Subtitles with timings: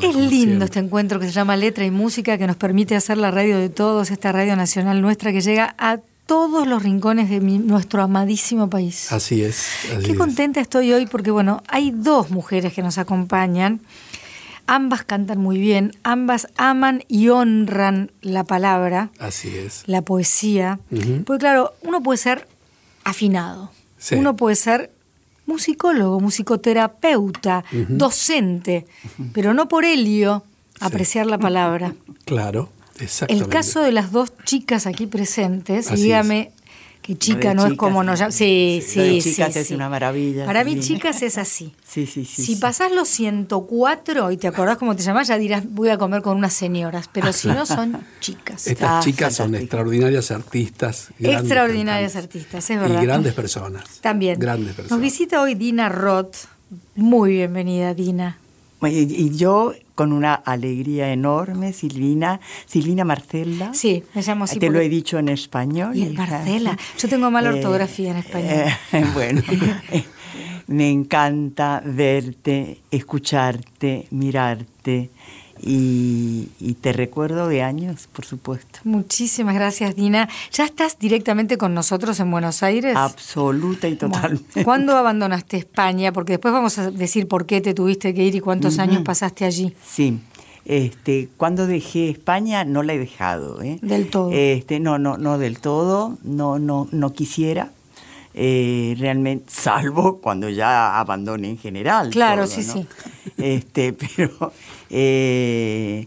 [0.00, 3.30] Es lindo este encuentro que se llama Letra y Música, que nos permite hacer la
[3.30, 8.02] radio de todos, esta radio nacional nuestra que llega a todos los rincones de nuestro
[8.02, 9.12] amadísimo país.
[9.12, 9.66] Así es.
[10.04, 13.80] Qué contenta estoy hoy porque, bueno, hay dos mujeres que nos acompañan.
[14.66, 19.10] Ambas cantan muy bien, ambas aman y honran la palabra.
[19.18, 19.82] Así es.
[19.86, 20.78] La poesía.
[21.26, 22.46] Porque, claro, uno puede ser
[23.04, 23.70] afinado.
[24.12, 24.90] Uno puede ser
[25.46, 28.86] musicólogo, musicoterapeuta, docente,
[29.32, 30.42] pero no por ello
[30.80, 31.94] apreciar la palabra.
[32.24, 33.44] Claro, exactamente.
[33.44, 36.52] El caso de las dos chicas aquí presentes, dígame
[37.02, 38.32] que chica no es como nos llaman.
[38.32, 39.34] Sí, sí, sí.
[39.34, 40.46] chicas es una maravilla.
[40.46, 41.74] Para mí, chicas es así.
[41.92, 42.42] Sí, sí, sí.
[42.42, 46.22] Si pasás los 104 y te acordás cómo te llamás, ya dirás, voy a comer
[46.22, 47.10] con unas señoras.
[47.12, 48.66] Pero si no, son chicas.
[48.66, 51.08] Estas ah, chicas son extraordinarias artistas.
[51.18, 53.02] Extraordinarias artistas, es verdad.
[53.02, 53.84] Y grandes personas.
[54.00, 54.38] También.
[54.38, 54.92] Grandes personas.
[54.92, 56.46] Nos visita hoy Dina Roth.
[56.94, 58.38] Muy bienvenida, Dina.
[58.80, 63.72] Y yo con una alegría enorme, Silvina, Silvina Marcela.
[63.74, 64.58] Sí, me llamo así.
[64.58, 65.96] Te lo he dicho en español.
[65.96, 66.76] Y el Marcela.
[66.98, 68.50] Yo tengo mala eh, ortografía en español.
[68.92, 69.42] Eh, bueno,
[70.66, 75.10] me encanta verte, escucharte, mirarte
[75.62, 78.80] y, te recuerdo de años, por supuesto.
[78.84, 80.28] Muchísimas gracias, Dina.
[80.52, 82.96] ¿Ya estás directamente con nosotros en Buenos Aires?
[82.96, 84.64] Absoluta y totalmente.
[84.64, 86.12] ¿Cuándo abandonaste España?
[86.12, 89.44] Porque después vamos a decir por qué te tuviste que ir y cuántos años pasaste
[89.44, 89.74] allí.
[89.86, 90.18] Sí.
[90.64, 93.78] Este, cuando dejé España no la he dejado, ¿eh?
[93.82, 94.30] Del todo.
[94.32, 97.70] Este, no, no, no del todo, no, no, no quisiera.
[98.34, 102.10] Eh, realmente, salvo cuando ya abandone en general.
[102.10, 102.86] Claro, sí, sí.
[103.36, 104.52] Este, pero
[104.92, 106.06] eh,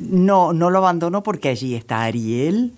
[0.00, 2.72] no, no lo abandono porque allí está Ariel,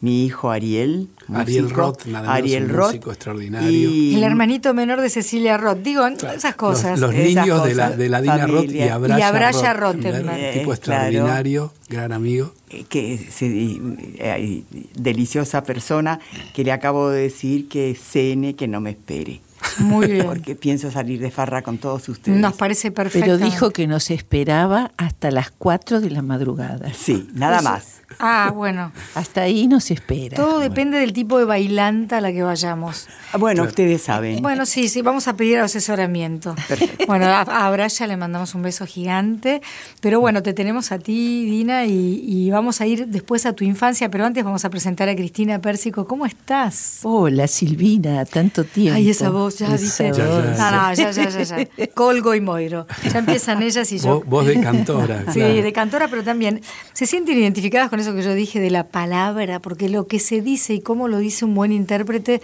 [0.00, 1.08] mi hijo Ariel.
[1.32, 3.70] Ariel Roth, nada Ariel un músico extraordinario.
[3.70, 5.78] Y, el hermanito menor de Cecilia Roth.
[5.78, 6.98] Digo, esas cosas.
[6.98, 9.96] Los, niños de la, de la Dina Roth y Abraya, Roth.
[9.96, 12.52] Roth un tipo extraordinario, gran amigo.
[12.70, 14.62] Eh, que eh,
[14.94, 16.18] deliciosa persona
[16.54, 19.40] que le acabo de decir que cene, que no me espere.
[19.78, 20.26] Muy bien.
[20.26, 22.38] Porque pienso salir de farra con todos ustedes.
[22.38, 23.26] Nos parece perfecto.
[23.26, 26.92] Pero dijo que nos esperaba hasta las 4 de la madrugada.
[26.94, 28.02] Sí, nada más.
[28.18, 28.92] Ah, bueno.
[29.14, 30.36] Hasta ahí nos espera.
[30.36, 33.08] Todo depende del tipo de bailanta a la que vayamos.
[33.32, 34.42] Ah, bueno, ustedes saben.
[34.42, 36.54] Bueno, sí, sí, vamos a pedir asesoramiento.
[36.68, 37.06] Perfecto.
[37.06, 39.60] Bueno, a, a le mandamos un beso gigante.
[40.00, 44.10] Pero bueno, te tenemos a ti, Dina, y, vamos a ir después a tu infancia,
[44.10, 46.06] pero antes vamos a presentar a Cristina Pérsico.
[46.06, 47.00] ¿Cómo estás?
[47.02, 48.96] Hola, Silvina, tanto tiempo.
[48.96, 50.10] Ay, esa voz ya dice.
[50.10, 51.86] No, no, ya, ya, ya, ya.
[51.94, 52.86] Colgo y Moiro.
[53.12, 54.22] Ya empiezan ellas y yo.
[54.26, 55.24] Vos, de cantora.
[55.32, 56.60] sí, de cantora, pero también
[56.92, 60.40] se sienten identificadas con eso que yo dije de la palabra, porque lo que se
[60.40, 62.40] dice y cómo lo dice un buen intérprete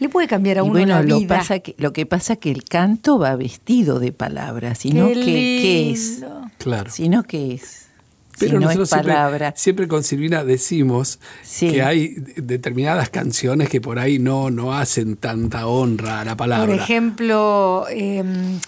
[0.00, 1.16] le puede cambiar a uno bueno, la vida.
[1.18, 5.14] Lo, pasa que, lo que pasa que el canto va vestido de palabras, sino que
[5.14, 6.24] ¿qué es.
[6.58, 6.90] Claro.
[6.90, 7.83] Sino que es.
[8.38, 9.54] Pero no nosotros es palabra.
[9.56, 11.18] Siempre, con Silvina decimos
[11.60, 16.66] que hay determinadas canciones que por ahí no, no hacen tanta honra a la palabra.
[16.66, 18.58] Por ejemplo, em,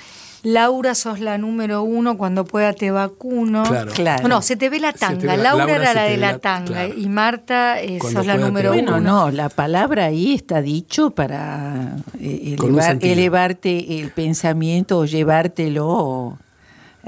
[0.43, 3.65] Laura sos la número uno, cuando pueda te vacuno.
[3.95, 4.29] Claro.
[4.29, 5.37] No, se te ve la tanga.
[5.37, 8.93] Laura, era la de la tanga y Marta eh, sos la número uno.
[8.93, 12.57] Bueno, no, la palabra ahí está dicho para eh,
[13.01, 16.39] elevarte el pensamiento o llevártelo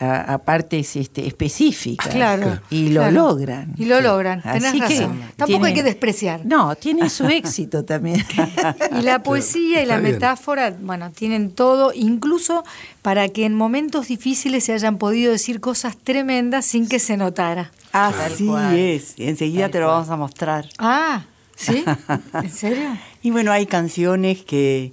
[0.01, 2.09] a, partes este, específicas.
[2.09, 2.61] Claro.
[2.71, 3.75] Y lo logran.
[3.77, 5.21] Y lo logran, tenés razón.
[5.37, 6.47] Tampoco hay que despreciar.
[6.47, 8.25] No, tiene su éxito también.
[8.99, 12.65] y la poesía y la metáfora, bueno, tienen todo, incluso
[13.03, 17.73] para que en momentos difíciles se hayan podido decir cosas tremendas sin que se notara.
[17.93, 20.69] Así es, enseguida te lo vamos a mostrar.
[20.79, 21.25] Ah,
[21.57, 21.85] ¿sí?
[22.35, 22.97] ¿En serio?
[23.23, 24.93] y bueno, hay canciones que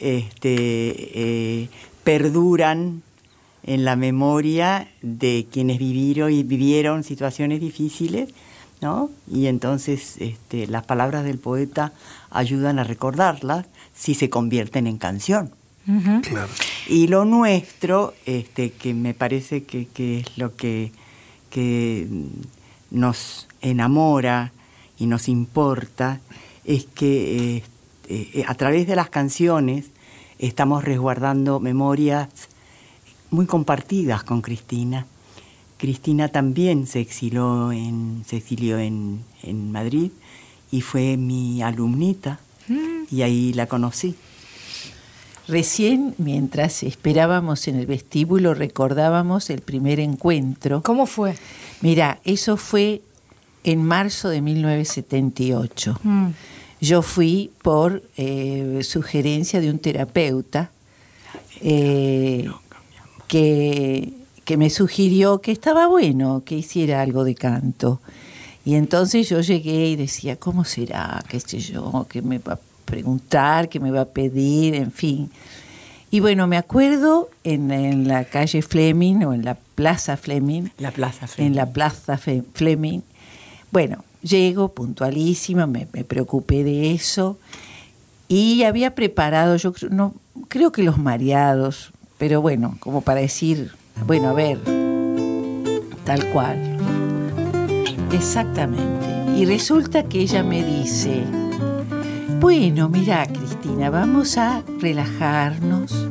[0.00, 1.68] este, eh,
[2.04, 3.02] perduran
[3.66, 8.30] en la memoria de quienes vivieron y vivieron situaciones difíciles,
[8.80, 9.10] ¿no?
[9.30, 11.92] Y entonces este, las palabras del poeta
[12.30, 15.50] ayudan a recordarlas si se convierten en canción.
[16.88, 19.86] Y lo nuestro, este, que me parece que,
[20.18, 20.90] es lo que,
[21.48, 22.08] que
[22.90, 24.52] nos enamora
[24.98, 26.20] y nos importa,
[26.64, 27.62] es que
[28.08, 29.86] este, a través de las canciones
[30.40, 32.28] estamos resguardando memorias
[33.30, 35.06] muy compartidas con Cristina.
[35.76, 39.24] Cristina también se exilió en, se exilió en,
[39.70, 40.10] Madrid
[40.72, 43.14] y fue mi alumnita mm.
[43.14, 44.16] y ahí la conocí.
[45.48, 50.82] Recién, mientras esperábamos en el vestíbulo, recordábamos el primer encuentro.
[50.82, 51.36] ¿Cómo fue?
[51.82, 53.02] Mira, eso fue
[53.62, 56.00] en marzo de 1978.
[56.02, 56.26] Mm.
[56.80, 60.70] Yo fui por eh, sugerencia de un terapeuta.
[61.60, 62.48] Eh,
[63.28, 64.12] que,
[64.44, 68.00] que me sugirió que estaba bueno que hiciera algo de canto.
[68.64, 71.22] Y entonces yo llegué y decía, ¿cómo será?
[71.28, 72.06] ¿Qué sé yo?
[72.08, 73.68] ¿Qué me va a preguntar?
[73.68, 74.74] ¿Qué me va a pedir?
[74.74, 75.30] En fin.
[76.10, 80.70] Y bueno, me acuerdo en, la calle Fleming o en la Plaza Fleming.
[80.78, 81.50] La Plaza Fleming.
[81.50, 83.00] En la Plaza Fleming.
[83.70, 87.38] Bueno, llego puntualísima, me, me preocupé de eso.
[88.28, 90.14] Y había preparado, yo no,
[90.48, 93.72] creo que los mareados, pero bueno, como para decir,
[94.06, 94.58] bueno, a ver,
[96.04, 96.78] tal cual.
[98.12, 99.06] Exactamente.
[99.36, 101.24] Y resulta que ella me dice,
[102.40, 106.08] bueno, mira Cristina, vamos a relajarnos,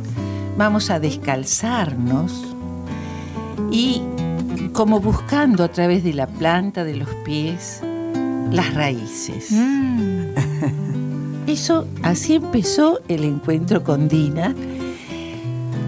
[0.58, 2.56] vamos a descalzarnos
[3.72, 4.02] y
[4.74, 7.82] como buscando a través de la planta de los pies
[8.52, 9.52] las raíces.
[9.52, 10.36] Mm.
[11.48, 14.56] Eso, así empezó el encuentro con Dina,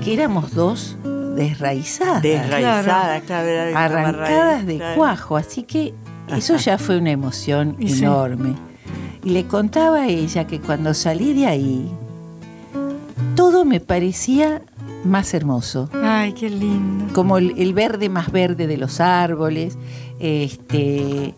[0.03, 0.97] que éramos dos
[1.35, 2.21] desraizadas.
[2.21, 3.77] Desraizadas, claro.
[3.77, 5.93] arrancadas de cuajo, así que
[6.35, 8.55] eso ya fue una emoción enorme.
[9.23, 11.91] Y le contaba a ella que cuando salí de ahí,
[13.35, 14.61] todo me parecía
[15.03, 15.89] más hermoso.
[15.93, 17.13] Ay, qué lindo.
[17.13, 19.77] Como el, verde más verde de los árboles,
[20.19, 21.35] este,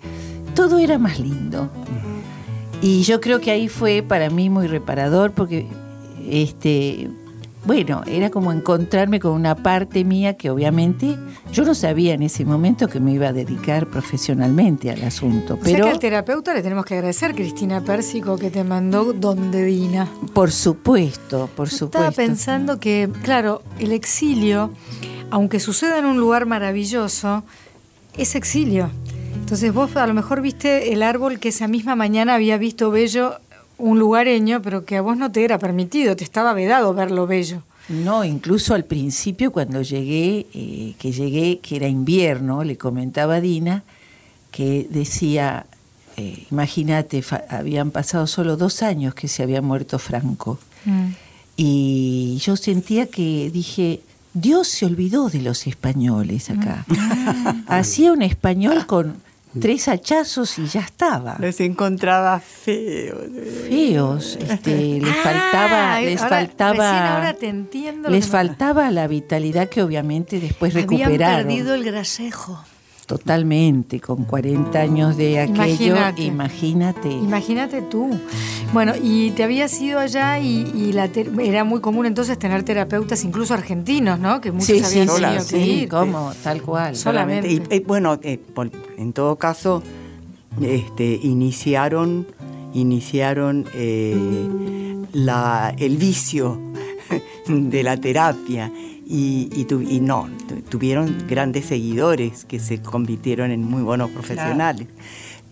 [0.55, 1.69] todo era más lindo.
[2.81, 5.67] Y yo creo que ahí fue para mí muy reparador porque,
[6.29, 7.09] este,
[7.69, 11.19] bueno, era como encontrarme con una parte mía que obviamente
[11.53, 15.59] yo no sabía en ese momento que me iba a dedicar profesionalmente al asunto.
[15.63, 20.07] Pero que al terapeuta le tenemos que agradecer, Cristina Pérsico, que te mandó donde Dina.
[20.33, 21.99] Por supuesto, por supuesto.
[21.99, 24.71] Estaba pensando que, claro, el exilio,
[25.29, 27.43] aunque suceda en un lugar maravilloso,
[28.17, 28.89] es exilio.
[29.35, 33.35] Entonces vos a lo mejor viste el árbol que esa misma mañana había visto bello
[33.79, 37.63] un lugareño, pero que a vos no te era permitido, te estaba vedado verlo bello.
[37.89, 43.41] No, incluso al principio cuando llegué, eh, que llegué, que era invierno, le comentaba a
[43.41, 43.83] Dina
[44.51, 45.65] que decía,
[46.17, 50.59] eh, imagínate, habían pasado solo dos años que se había muerto Franco.
[50.85, 51.07] Mm.
[51.57, 54.01] Y yo sentía que dije,
[54.33, 56.85] Dios se olvidó de los españoles acá.
[56.87, 57.63] Mm.
[57.67, 59.15] Hacía un español con
[59.59, 61.37] tres hachazos y ya estaba.
[61.39, 63.17] Los encontraba feos.
[63.67, 69.81] Feos, este, les faltaba, ah, les faltaba, ahora te entiendo les faltaba la vitalidad que
[69.81, 71.13] obviamente después recuperaron.
[71.13, 72.63] Habían perdido el grasejo.
[73.09, 77.09] Totalmente, con 40 años de aquello, imagínate.
[77.09, 78.11] Imagínate, tú.
[78.71, 81.09] Bueno, y te habías ido allá y, la
[81.41, 84.39] era muy común entonces tener terapeutas, incluso argentinos, ¿no?
[84.39, 85.89] Que muchos habían tenido que ir.
[85.89, 86.31] ¿cómo?
[86.43, 86.95] Tal cual.
[86.95, 87.51] Solamente.
[87.51, 88.39] Y, bueno, eh,
[88.95, 89.81] en todo caso,
[90.61, 92.27] este, iniciaron,
[92.75, 94.15] iniciaron eh,
[95.13, 96.61] la, el vicio
[97.47, 98.71] de la terapia
[99.11, 100.29] y, y, no,
[100.69, 104.87] tuvieron grandes seguidores que se convirtieron en muy buenos profesionales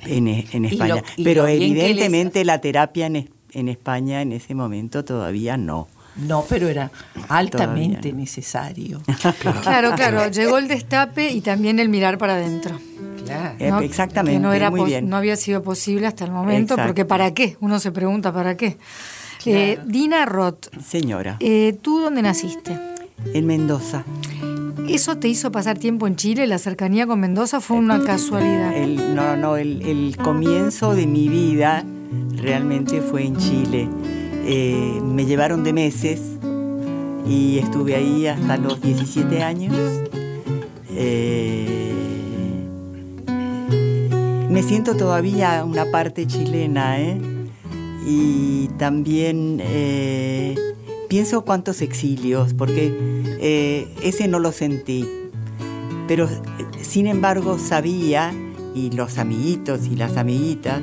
[0.01, 1.03] en, en, España.
[1.23, 5.87] Pero evidentemente la terapia en, en, España en ese momento todavía no.
[6.17, 6.91] No, pero era
[7.29, 9.01] altamente necesario.
[9.63, 12.79] claro, claro, llegó el destape y también el mirar para adentro.
[13.25, 13.79] Claro.
[13.79, 14.39] Exactamente.
[14.39, 15.09] no, era muy bien.
[15.09, 17.57] no había sido posible hasta el momento, porque ¿para qué?
[17.59, 18.77] Uno se pregunta ¿para qué?
[19.45, 20.67] Eh, Dina Roth.
[20.83, 21.37] Señora.
[21.39, 22.96] Eh, ¿Tú dónde naciste?
[23.33, 24.03] En Mendoza.
[24.87, 26.47] ¿Eso te hizo pasar tiempo en Chile?
[26.47, 28.73] ¿La cercanía con Mendoza fue una casualidad?
[29.13, 31.83] no, no, el, comienzo de mi vida
[32.37, 33.89] realmente fue en Chile.
[34.45, 36.21] Eh, me llevaron de meses
[37.27, 39.75] y estuve ahí hasta los 17 años.
[40.91, 41.93] Eh,
[44.49, 47.19] me siento todavía una parte chilena, ¿eh?
[48.05, 49.59] Y también
[51.07, 52.93] pienso cuántos exilios, porque
[53.39, 55.07] eh, ese no lo sentí.
[56.07, 56.29] Pero
[56.81, 58.33] sin embargo sabía,
[58.73, 60.81] y los amiguitos y las amiguitas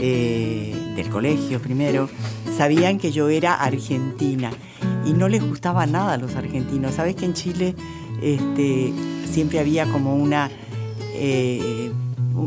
[0.00, 2.08] eh, del colegio primero,
[2.56, 4.50] sabían que yo era argentina
[5.04, 6.94] y no les gustaba nada a los argentinos.
[6.94, 7.74] Sabes que en Chile
[8.22, 8.92] este,
[9.30, 10.50] siempre había como una,
[11.14, 11.90] eh,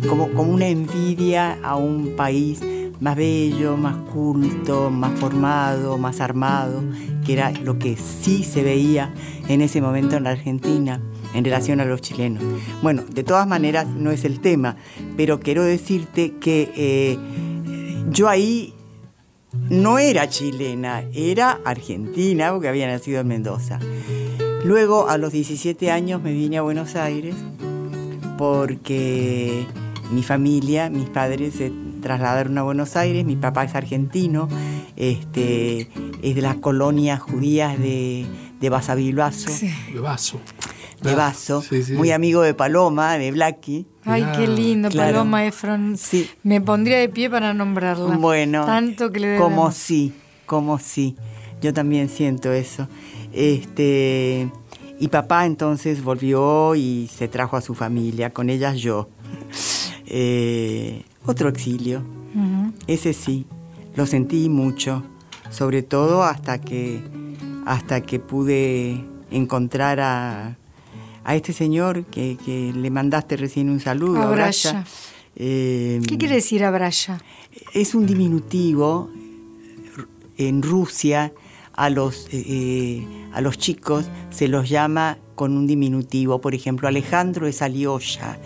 [0.08, 2.62] como, como una envidia a un país
[3.00, 6.84] más bello, más culto, más formado, más armado,
[7.26, 9.14] que era lo que sí se veía
[9.48, 11.02] en ese momento en la Argentina
[11.34, 12.44] en relación a los chilenos.
[12.82, 14.78] Bueno, de todas maneras no es el tema,
[15.16, 17.18] pero quiero decirte que eh,
[18.10, 18.74] yo ahí
[19.70, 23.80] no era chilena, era argentina, porque había nacido en Mendoza.
[24.64, 27.36] Luego, a los 17 años, me vine a Buenos Aires
[28.38, 29.66] porque
[30.12, 31.72] mi familia, mis padres se
[32.08, 34.48] trasladaron a Buenos Aires, mi papá es argentino,
[34.96, 35.90] este,
[36.22, 38.26] es de las colonias judías de,
[38.62, 39.52] de Basavilbaso.
[39.92, 40.40] De Baso.
[41.02, 41.62] de vaso,
[41.96, 43.86] muy amigo de Paloma, de Blackie.
[44.06, 45.98] Ay, qué lindo, Paloma Efron.
[45.98, 46.30] Sí.
[46.44, 48.16] Me pondría de pie para nombrarla.
[48.16, 50.14] Bueno, tanto que le como sí,
[50.46, 51.18] como sí.
[51.62, 52.88] Yo también siento eso.
[53.34, 54.50] Este,
[54.98, 59.10] y papá entonces volvió y se trajo a su familia, con ellas yo.
[60.10, 62.04] Eh, otro exilio,
[62.88, 63.46] ese sí,
[63.96, 65.04] lo sentí mucho,
[65.50, 67.02] sobre todo hasta que,
[67.66, 70.58] hasta que pude encontrar a,
[71.24, 72.38] a este señor que,
[72.76, 74.22] le mandaste recién un saludo.
[74.22, 74.86] Abraya.
[75.36, 77.22] Eh, ¿Qué quiere decir Abraya?
[77.74, 79.10] Es un diminutivo
[80.38, 81.34] en Rusia
[81.74, 86.42] a los, eh, eh, a los chicos se los llama con un diminutivo.
[86.42, 88.40] Por ejemplo, Alejandro es Alioya,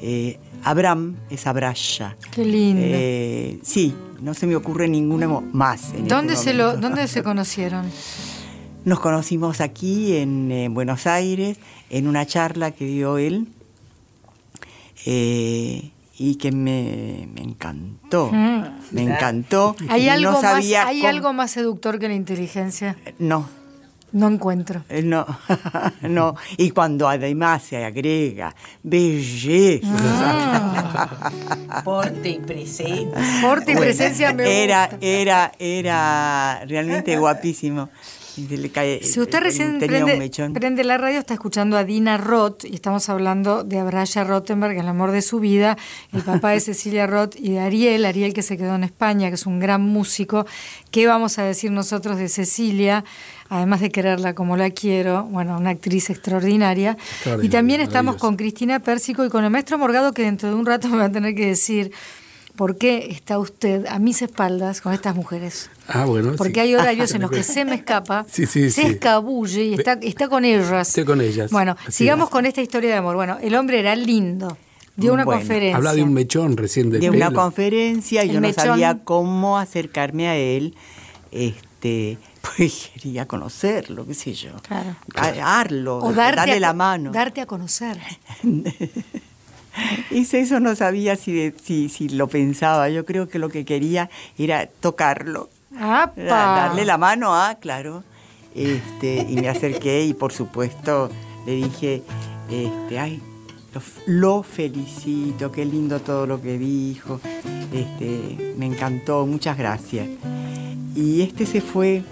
[0.00, 2.16] eh, Abraham es Abraya.
[2.30, 3.60] Qué lindo.
[3.62, 5.92] sí, no se me ocurre ninguno más.
[5.94, 7.90] En ¿Dónde, este se lo, ¿Dónde se conocieron?
[8.84, 11.58] Nos conocimos aquí en Buenos Aires,
[11.90, 13.48] en una charla que dio él
[16.18, 18.30] y que me, encantó.
[18.32, 18.64] Mm.
[18.90, 19.76] Me encantó.
[19.88, 22.96] ¿Hay, algo, más, ¿hay algo más seductor que la inteligencia?
[23.18, 23.48] No.
[24.12, 24.84] No encuentro.
[24.88, 25.26] Eh, no,
[26.02, 26.34] no.
[26.56, 29.86] Y cuando además se agrega belleza.
[29.90, 31.82] Ah.
[31.84, 33.20] Porte y presencia.
[33.42, 37.90] Porte y presencia me era, Era, era realmente guapísimo
[39.02, 43.78] si usted recién prende, la radio, está escuchando a Dina Roth y estamos hablando de
[43.78, 45.76] Abraya Rottenberg, el amor de su vida,
[46.12, 49.34] el papá de Cecilia Roth y de Ariel, Ariel que se quedó en España, que
[49.34, 50.46] es un gran músico.
[50.90, 53.04] ¿Qué vamos a decir nosotros de Cecilia?
[53.48, 56.96] Además de quererla como la quiero, bueno, una actriz extraordinaria.
[57.42, 60.66] y también estamos con Cristina Pérsico y con el maestro Morgado, que dentro de un
[60.66, 61.92] rato me va a tener que decir
[62.58, 65.70] ¿por qué está usted a mis espaldas con estas mujeres?
[65.86, 66.34] Ah, bueno.
[66.36, 70.44] Porque hay horarios en los que se me escapa, se escabulle y está, está con
[70.44, 70.88] ellas.
[70.88, 71.52] Estoy con ellas.
[71.52, 73.14] Bueno, sigamos con esta historia de amor.
[73.14, 74.58] Bueno, el hombre era lindo.
[74.96, 75.76] Dio una conferencia.
[75.76, 80.26] Habla de un mechón recién de De una conferencia y yo no sabía cómo acercarme
[80.26, 80.74] a él.
[81.30, 82.18] Este,
[82.56, 84.50] pues quería conocerlo, qué sé yo.
[84.62, 84.96] Claro.
[85.14, 87.12] Darlo, darle la mano.
[87.12, 87.98] Darte a conocer.
[90.10, 92.88] Hice eso, no sabía si, si, si, lo pensaba.
[92.88, 95.48] Yo creo que lo que quería era tocarlo.
[95.70, 98.02] Darle la mano, ah, claro.
[98.54, 101.10] Este, y me acerqué y por supuesto
[101.46, 102.02] le dije,
[102.50, 103.22] este, ay,
[104.06, 107.20] lo, felicito, qué lindo todo lo que dijo.
[107.72, 110.08] Este, me encantó, muchas gracias.
[110.94, 112.02] Y este se fue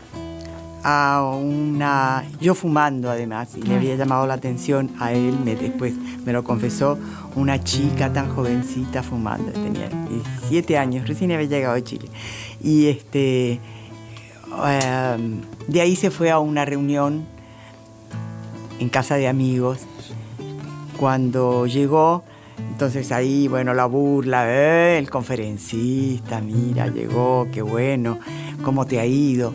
[0.82, 2.24] a una...
[2.40, 6.44] Yo fumando además, y le había llamado la atención a él, me, después me lo
[6.44, 6.98] confesó,
[7.34, 12.08] una chica tan jovencita fumando, tenía 17 años, recién había llegado a Chile.
[12.62, 13.60] Y este,
[14.66, 17.26] em, de ahí se fue a una reunión
[18.78, 19.80] en casa de amigos.
[20.98, 22.24] Cuando llegó,
[22.70, 28.18] entonces ahí, bueno, la burla, eh, el conferencista, mira, llegó, qué bueno,
[28.62, 29.52] ¿cómo te ha ido?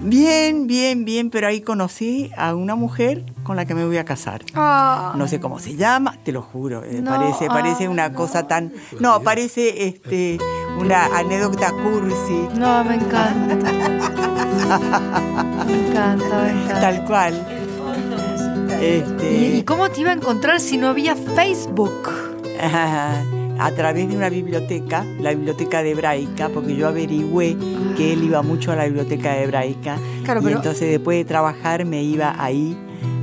[0.00, 4.04] Bien, bien, bien, pero ahí conocí a una mujer con la que me voy a
[4.04, 4.44] casar.
[4.54, 5.14] Ah.
[5.16, 6.84] No sé cómo se llama, te lo juro.
[6.84, 8.72] Eh, parece, parece una cosa tan.
[9.00, 10.38] No, parece este
[10.78, 12.46] una anécdota cursi.
[12.54, 13.56] No, me encanta.
[15.66, 16.80] me encanta, me encanta.
[16.80, 17.46] Tal cual.
[18.80, 19.56] Este...
[19.56, 22.08] ¿Y, cómo te iba a encontrar si no había Facebook?
[23.58, 27.56] A través de una biblioteca, la biblioteca de hebraica, porque yo averigüé
[27.96, 29.98] que él iba mucho a la biblioteca de hebraica.
[30.42, 32.76] y entonces después de trabajar me iba ahí,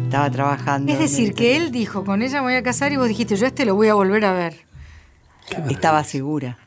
[0.04, 0.92] estaba trabajando.
[0.92, 3.46] Es decir, que él dijo, con ella me voy a casar y vos dijiste, yo
[3.46, 4.65] este lo voy a volver a ver.
[5.70, 6.58] Estaba segura.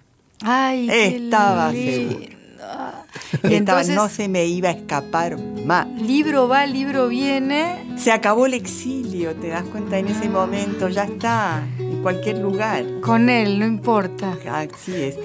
[0.42, 3.04] Ay, Estaba segura.
[3.42, 5.86] Y entonces, no se me iba a escapar más.
[6.00, 7.96] Libro va, libro viene.
[7.96, 11.64] Se acabó el exilio, te das cuenta en ese momento, ya está
[12.02, 12.84] cualquier lugar.
[13.00, 14.36] Con él, no importa.
[14.50, 15.16] Así es.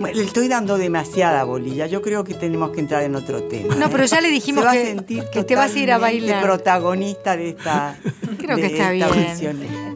[0.00, 1.86] le estoy dando demasiada bolilla.
[1.86, 3.74] Yo creo que tenemos que entrar en otro tema.
[3.74, 6.42] No, pero ya le dijimos que, que te vas a ir a bailar.
[6.42, 7.96] protagonista de esta.
[8.38, 9.06] Creo que está bien.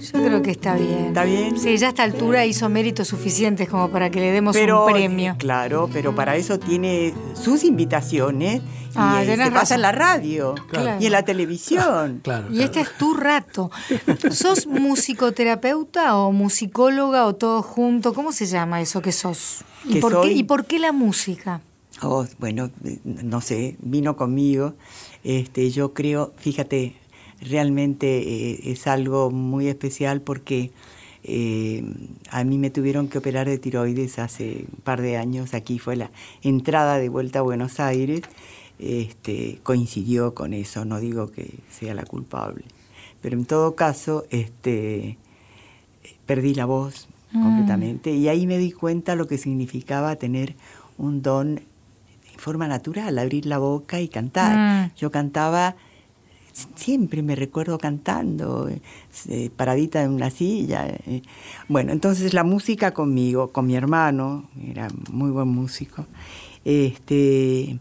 [0.01, 1.07] Yo creo que está bien.
[1.09, 1.59] ¿Está bien?
[1.59, 5.37] Sí, ya a esta altura hizo méritos suficientes como para que le demos un premio.
[5.39, 8.63] Claro, pero para eso tiene sus invitaciones
[8.95, 10.55] Ah, y se pasa en la radio
[10.99, 12.23] y en la televisión.
[12.51, 13.71] y este es tu rato.
[14.31, 18.15] ¿Sos musicoterapeuta o musicóloga o todo junto?
[18.15, 19.65] ¿Cómo se llama eso que sos?
[19.85, 21.61] ¿Y, por, qué, ¿y por qué la música?
[22.03, 22.71] Oh, bueno,
[23.05, 24.75] no sé, vino conmigo.
[25.25, 26.97] Este, yo creo, fíjate,
[27.41, 30.71] realmente eh, es algo muy especial porque
[31.25, 31.85] eh,
[32.31, 35.55] a mí me tuvieron que operar de tiroides hace un par de años.
[35.55, 36.11] Aquí fue la
[36.43, 38.23] entrada de vuelta a Buenos Aires
[38.81, 42.65] este, coincidió con eso, no digo que sea la culpable,
[43.21, 45.19] pero en todo caso, este,
[46.25, 47.43] perdí la voz mm.
[47.43, 50.55] completamente y ahí me di cuenta lo que significaba tener
[50.97, 54.89] un don en forma natural, abrir la boca y cantar.
[54.89, 54.93] Mm.
[54.97, 55.77] Yo cantaba
[56.53, 60.87] siempre me recuerdo cantando, eh, paradita en una silla.
[60.89, 61.23] Eh.
[61.69, 66.07] Bueno, entonces la música conmigo, con mi hermano, era muy buen músico.
[66.65, 67.79] Este,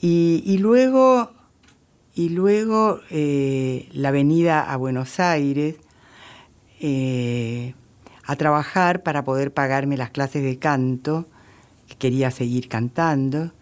[0.00, 1.30] y, luego,
[2.14, 5.76] y luego eh, la venida a Buenos Aires
[8.24, 11.26] a trabajar para poder pagarme las clases de canto,
[11.86, 13.52] que quería seguir cantando.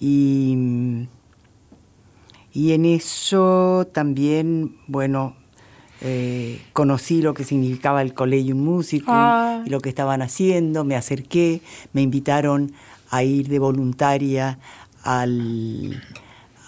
[0.00, 1.06] Y
[2.54, 5.34] y en eso también, bueno,
[6.00, 9.60] eh, conocí lo que significaba el Colegio Músico ah.
[9.66, 12.72] y lo que estaban haciendo, me acerqué, me invitaron
[13.10, 14.60] a ir de voluntaria
[15.02, 16.00] al,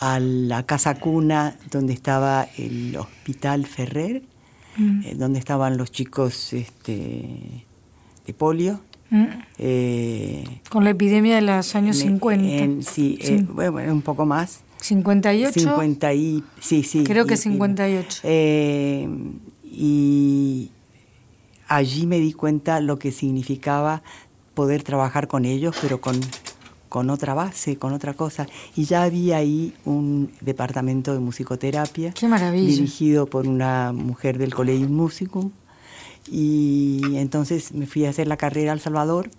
[0.00, 4.22] a la casa cuna donde estaba el Hospital Ferrer,
[4.76, 5.02] mm.
[5.04, 7.64] eh, donde estaban los chicos este,
[8.26, 8.80] de polio.
[9.10, 9.26] Mm.
[9.58, 12.82] Eh, Con la epidemia de los años 50.
[12.90, 13.46] sí, sí.
[13.52, 14.65] bueno, un poco más.
[14.80, 15.60] 58.
[15.60, 17.04] 50 y, sí, sí.
[17.04, 18.20] Creo que 58.
[18.24, 19.08] Eh,
[19.64, 20.70] y
[21.68, 24.02] allí me di cuenta lo que significaba
[24.54, 26.18] poder trabajar con ellos, pero con,
[26.88, 28.46] con otra base, con otra cosa.
[28.74, 32.12] Y ya había ahí un departamento de musicoterapia.
[32.12, 32.68] Qué maravilla.
[32.68, 35.50] Dirigido por una mujer del Colegio Musicum.
[36.30, 39.30] Y entonces me fui a hacer la carrera al Salvador,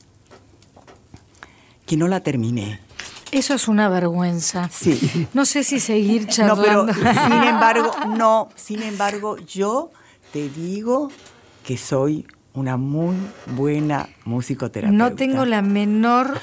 [1.86, 2.80] que no la terminé
[3.32, 4.70] eso es una vergüenza.
[4.72, 5.28] Sí.
[5.34, 6.58] No sé si seguir charlando.
[6.88, 9.92] No, pero sin embargo, no, sin embargo, yo
[10.32, 11.12] te digo
[11.66, 14.98] que soy una muy buena musicoterapeuta.
[14.98, 16.40] No tengo la menor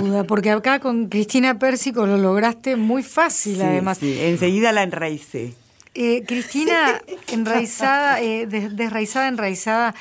[0.00, 3.98] duda, porque acá con Cristina Pérsico lo lograste muy fácil, además.
[3.98, 5.54] Sí, enseguida la enraicé.
[5.94, 9.94] Eh, Cristina, enraizada, eh, desraizada, enraizada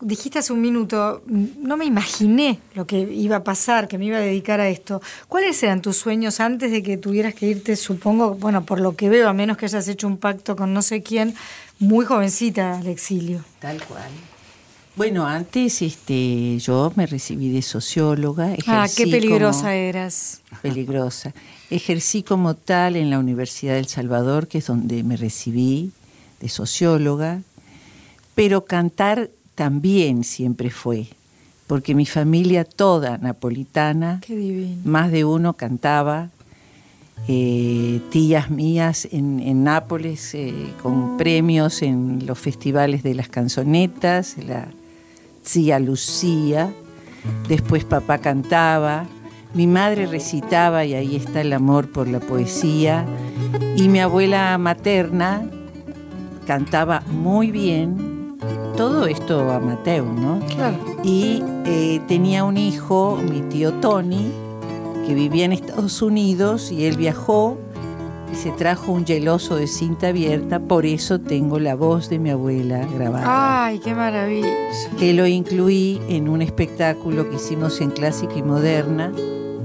[0.00, 4.18] dijiste hace un minuto, no me imaginé lo que iba a pasar, que me iba
[4.18, 5.00] a dedicar a esto.
[5.28, 9.08] ¿Cuáles eran tus sueños antes de que tuvieras que irte, supongo, bueno, por lo que
[9.08, 11.34] veo, a menos que hayas hecho un pacto con no sé quién,
[11.78, 13.44] muy jovencita al exilio?
[13.60, 14.10] Tal cual.
[14.96, 18.54] Bueno, antes este, yo me recibí de socióloga.
[18.66, 20.40] Ah, qué peligrosa eras.
[20.62, 21.34] Peligrosa.
[21.68, 25.92] Ejercí como tal en la Universidad del Salvador, que es donde me recibí
[26.40, 27.42] de socióloga,
[28.34, 31.08] pero cantar también siempre fue,
[31.66, 34.20] porque mi familia toda napolitana,
[34.84, 36.30] más de uno cantaba,
[37.26, 44.68] eh, tías mías en, Nápoles eh, con premios en los festivales de las canzonetas, la
[45.50, 46.72] tía Lucía,
[47.48, 49.06] después papá cantaba,
[49.54, 53.06] mi madre recitaba y ahí está el amor por la poesía,
[53.74, 55.50] y mi abuela materna
[56.46, 58.05] cantaba muy bien,
[58.76, 60.40] todo esto amateur, ¿no?
[60.54, 60.76] Claro.
[61.02, 64.30] Y eh, tenía un hijo, mi tío Tony,
[65.06, 67.56] que vivía en Estados Unidos y él viajó
[68.30, 72.30] y se trajo un geloso de cinta abierta, por eso tengo la voz de mi
[72.30, 73.66] abuela grabada.
[73.66, 74.52] ¡Ay, qué maravilla!
[74.98, 79.12] Que lo incluí en un espectáculo que hicimos en Clásica y Moderna,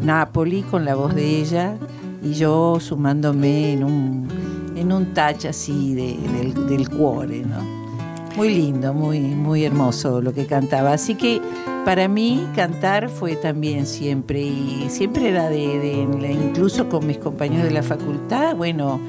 [0.01, 1.75] Napoli, con la voz de ella,
[2.23, 4.27] y yo sumándome en un,
[4.75, 7.80] en un touch así del, del cuore, ¿no?
[8.35, 10.93] Muy lindo, muy, muy hermoso lo que cantaba.
[10.93, 11.41] Así que
[11.85, 17.71] para mí cantar fue también siempre, y siempre era de, incluso con mis compañeros de
[17.71, 18.99] la facultad, bueno,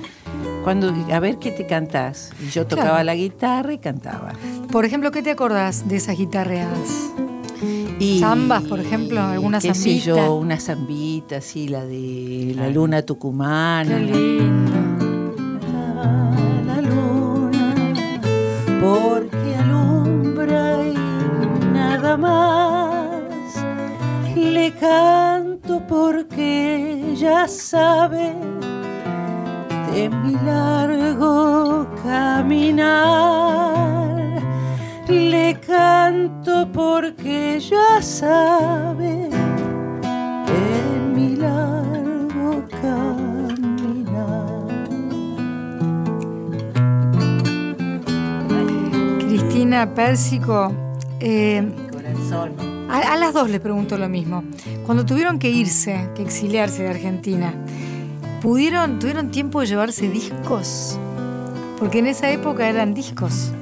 [0.64, 2.32] cuando, a ver qué te cantás.
[2.44, 4.32] Y yo tocaba la guitarra y cantaba.
[4.70, 7.10] Por ejemplo, ¿qué te acordás de esas guitarreadas?
[7.98, 10.04] Y, Zambas, por ejemplo, alguna qué zambita.
[10.04, 13.96] yo, una zambita, sí, la de la luna tucumana.
[13.96, 15.01] Qué lindo.
[22.02, 23.64] Nada más.
[24.34, 28.34] Le canto porque ya sabe
[29.92, 33.32] de mi largo caminar.
[35.08, 39.28] Le canto porque ya sabe
[40.50, 44.66] de mi largo caminar.
[49.20, 50.72] Cristina Pérsico,
[51.20, 51.81] eh,
[52.88, 54.44] a, las dos les pregunto lo mismo.
[54.86, 57.54] Cuando tuvieron que irse, que exiliarse de Argentina,
[58.40, 60.98] ¿pudieron, ¿tuvieron tiempo de llevarse discos?
[61.78, 63.52] Porque en esa época eran discos.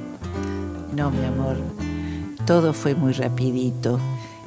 [0.95, 1.57] No, mi amor,
[2.45, 3.99] todo fue muy rapidito.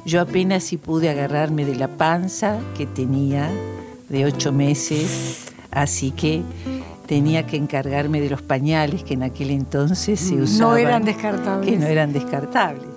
[0.05, 3.49] Yo apenas si pude agarrarme de la panza que tenía
[4.09, 6.43] de ocho meses, así que
[7.07, 10.71] tenía que encargarme de los pañales que en aquel entonces se usaban.
[10.73, 11.69] No eran descartables.
[11.69, 12.94] Que no eran descartables.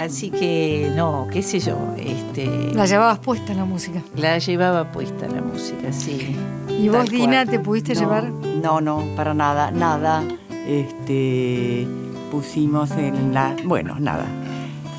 [0.00, 1.76] Así que, no, qué sé yo.
[1.98, 4.02] Este, la llevabas puesta la música.
[4.16, 6.34] La llevaba puesta la música, sí.
[6.70, 8.30] ¿Y vos, Dina, te pudiste llevar?
[8.30, 10.24] No, no, para nada, nada.
[10.66, 11.86] Este,
[12.30, 13.54] pusimos en la.
[13.64, 14.24] Bueno, nada.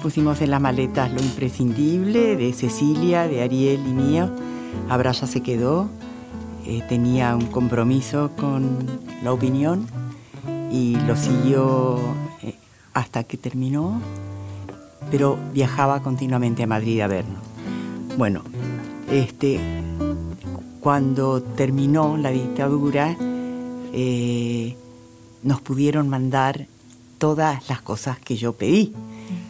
[0.03, 4.29] Pusimos en las maletas lo imprescindible de Cecilia, de Ariel y mío.
[4.87, 5.89] Abraya se quedó.
[6.67, 8.77] Eh, tenía un compromiso con
[9.23, 9.87] la opinión
[10.71, 11.97] y lo siguió
[12.43, 12.53] eh,
[12.93, 13.99] hasta que terminó
[15.11, 17.39] pero viajaba continuamente a Madrid a vernos.
[18.17, 18.41] Bueno,
[19.11, 19.59] este,
[20.79, 23.15] cuando terminó la dictadura,
[23.93, 24.75] eh,
[25.43, 26.67] nos pudieron mandar
[27.17, 28.93] todas las cosas que yo pedí.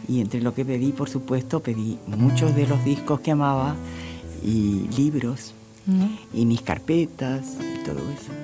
[0.08, 3.76] Y entre lo que pedí, por supuesto, pedí muchos de los discos que amaba
[4.44, 5.54] y libros
[6.34, 8.41] y mis carpetas y todo eso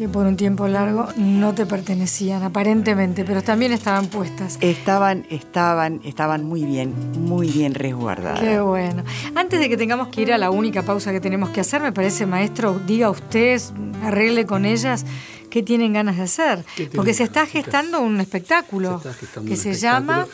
[0.00, 4.56] que por un tiempo largo no te pertenecían, aparentemente, pero también estaban puestas.
[4.62, 8.40] Estaban, estaban, estaban muy bien, muy bien resguardadas.
[8.40, 9.04] Qué bueno.
[9.34, 11.92] Antes de que tengamos que ir a la única pausa que tenemos que hacer, me
[11.92, 13.60] parece, maestro, diga usted,
[14.02, 15.04] arregle con ellas
[15.50, 16.64] qué tienen ganas de hacer.
[16.94, 19.02] Porque se está gestando un espectáculo
[19.46, 20.26] que se llama...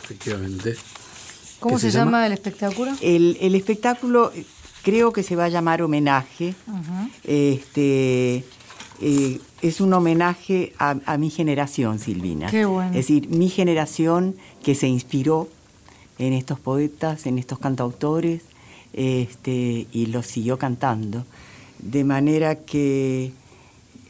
[1.59, 2.25] ¿Cómo se, llama?
[2.25, 2.93] el espectáculo?
[3.01, 4.31] El, espectáculo
[4.81, 6.55] creo que se va a llamar homenaje.
[7.25, 8.45] Este
[9.01, 12.47] eh, es un homenaje a, mi generación, Silvina.
[12.47, 15.47] Es decir, mi generación que se inspiró
[16.19, 18.43] en estos poetas, en estos cantautores,
[18.93, 21.25] este, y los siguió cantando.
[21.79, 23.31] De manera que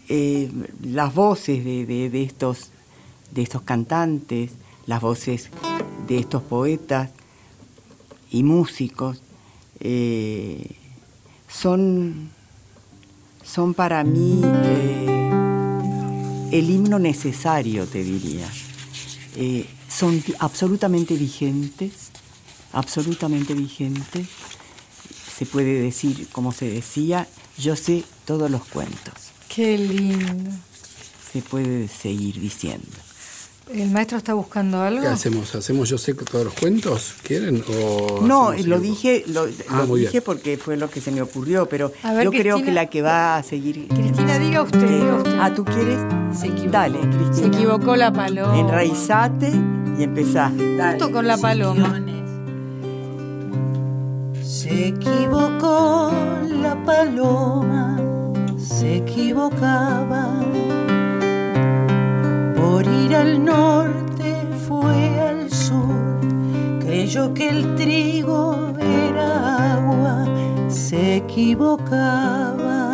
[0.09, 2.71] eh, las voces de, estos,
[3.31, 4.51] de estos cantantes,
[4.85, 5.49] las voces
[6.07, 7.11] de estos poetas
[8.31, 9.21] y músicos,
[9.79, 10.71] eh,
[11.47, 12.31] son
[13.47, 15.29] son para mí eh,
[16.51, 18.47] el himno necesario, te diría.
[19.35, 22.11] Eh, son absolutamente vigentes,
[22.73, 24.27] absolutamente vigentes.
[25.35, 29.13] Se puede decir, como se decía, yo sé todos los cuentos.
[29.47, 30.51] Qué lindo.
[31.31, 33.06] Se puede seguir diciendo.
[33.73, 35.01] ¿El maestro está buscando algo?
[35.01, 35.53] ¿Qué hacemos?
[35.55, 37.15] ¿Hacemos yo sé todos los cuentos?
[37.23, 37.63] ¿Quieren?
[38.21, 41.91] no, lo dije, lo, ah, dije porque fue lo que se me ocurrió, pero
[42.23, 43.87] yo creo que la que va a seguir.
[43.87, 45.37] Cristina, diga usted, diga usted.
[45.39, 45.99] Ah, ¿tú quieres?
[46.37, 46.71] Se equivocó.
[46.71, 47.33] Dale, Cristina.
[47.35, 48.57] Se equivocó la paloma.
[48.57, 49.51] Enraizate
[49.99, 50.49] y empezá.
[50.49, 52.01] Justo con la paloma.
[54.43, 56.11] Se equivocó
[56.49, 57.99] la paloma,
[58.57, 60.41] se equivocaba
[62.77, 64.35] por ir al norte
[64.67, 66.19] fue al sur,
[66.79, 70.25] creyó que el trigo era agua,
[70.69, 72.93] se equivocaba.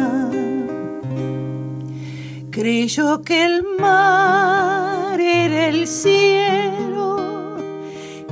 [2.50, 7.18] Creyó que el mar era el cielo,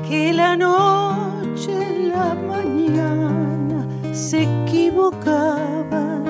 [0.07, 6.21] que la noche, la mañana, se equivocaba,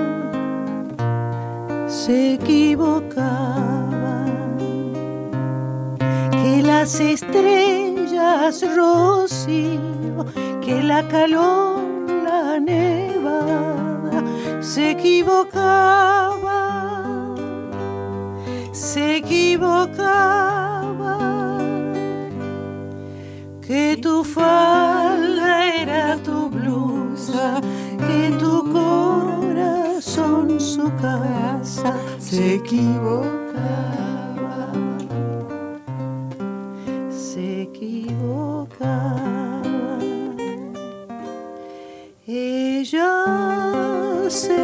[1.87, 3.80] se equivocaba
[6.81, 10.25] las estrellas rocío,
[10.61, 11.79] que la calor,
[12.23, 14.23] la nevada
[14.61, 16.55] se equivocaba,
[18.71, 19.99] se equivocaba,
[23.61, 27.61] que tu falda era tu blusa,
[28.07, 34.00] que tu corazón su casa se equivocaba.
[42.33, 43.23] Ella
[44.29, 44.57] se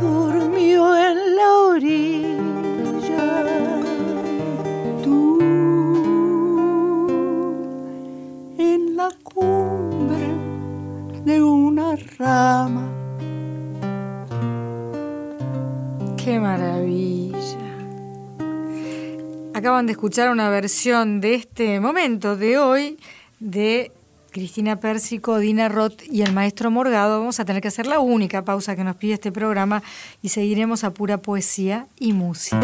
[0.00, 3.42] durmió en la orilla.
[5.02, 5.38] Tú
[8.58, 10.26] en la cumbre
[11.24, 12.88] de una rama.
[16.16, 17.34] Qué maravilla.
[19.52, 22.98] Acaban de escuchar una versión de este momento de hoy
[23.44, 23.92] de
[24.30, 27.20] Cristina Pérsico, Dina Roth y el maestro Morgado.
[27.20, 29.82] Vamos a tener que hacer la única pausa que nos pide este programa
[30.22, 32.60] y seguiremos a pura poesía y música.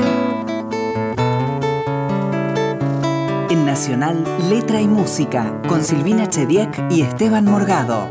[3.51, 8.11] En Nacional, Letra y Música, con Silvina Chediek y Esteban Morgado.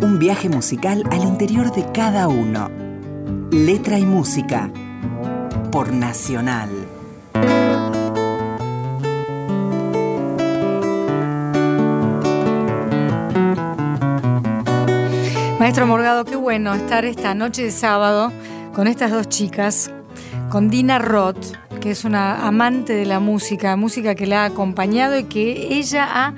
[0.00, 2.70] Un viaje musical al interior de cada uno.
[3.50, 4.72] Letra y música
[5.74, 6.70] por Nacional.
[15.58, 18.32] Maestro Morgado, qué bueno estar esta noche de sábado
[18.72, 19.90] con estas dos chicas,
[20.48, 25.18] con Dina Roth, que es una amante de la música, música que la ha acompañado
[25.18, 26.34] y que ella ha,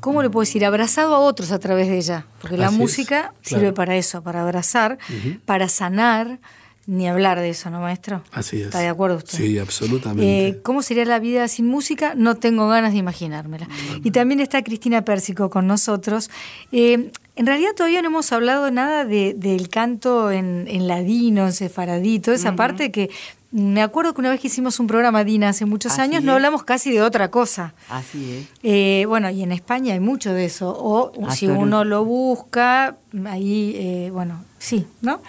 [0.00, 2.26] ¿cómo le puedo decir?, abrazado a otros a través de ella.
[2.40, 4.98] Porque la música sirve para eso, para abrazar,
[5.44, 6.40] para sanar.
[6.88, 8.22] Ni hablar de eso, ¿no, maestro?
[8.32, 8.68] Así es.
[8.68, 9.36] ¿Está de acuerdo usted?
[9.36, 10.48] Sí, absolutamente.
[10.48, 12.14] Eh, ¿Cómo sería la vida sin música?
[12.16, 13.68] No tengo ganas de imaginármela.
[14.02, 16.30] Y también está Cristina Pérsico con nosotros.
[16.72, 22.36] Eh, en realidad todavía no hemos hablado nada del canto en, ladino, en sefaradí, toda
[22.36, 23.10] esa parte que
[23.52, 26.64] me acuerdo que una vez que hicimos un programa Dina hace muchos años no hablamos
[26.64, 27.74] casi de otra cosa.
[27.88, 28.46] Así es.
[28.64, 30.76] Eh, bueno, y en España hay mucho de eso.
[30.76, 32.96] O si uno lo busca,
[33.26, 35.22] ahí, eh, bueno, sí, ¿no?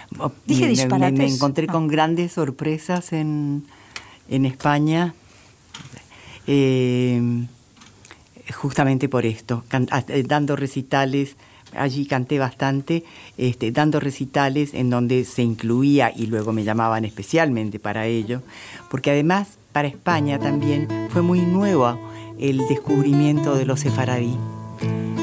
[0.47, 1.17] Dije disparates.
[1.17, 3.67] Me, encontré con grandes sorpresas en,
[4.29, 5.13] en España.
[6.47, 7.21] Eh,
[8.51, 9.63] justamente por esto,
[10.25, 11.37] dando recitales
[11.75, 13.03] allí canté bastante,
[13.37, 18.41] este, dando recitales en donde se incluía y luego me llamaban especialmente para ello,
[18.89, 21.99] porque además para España también fue muy nuevo
[22.39, 24.35] el descubrimiento de los sefaradí.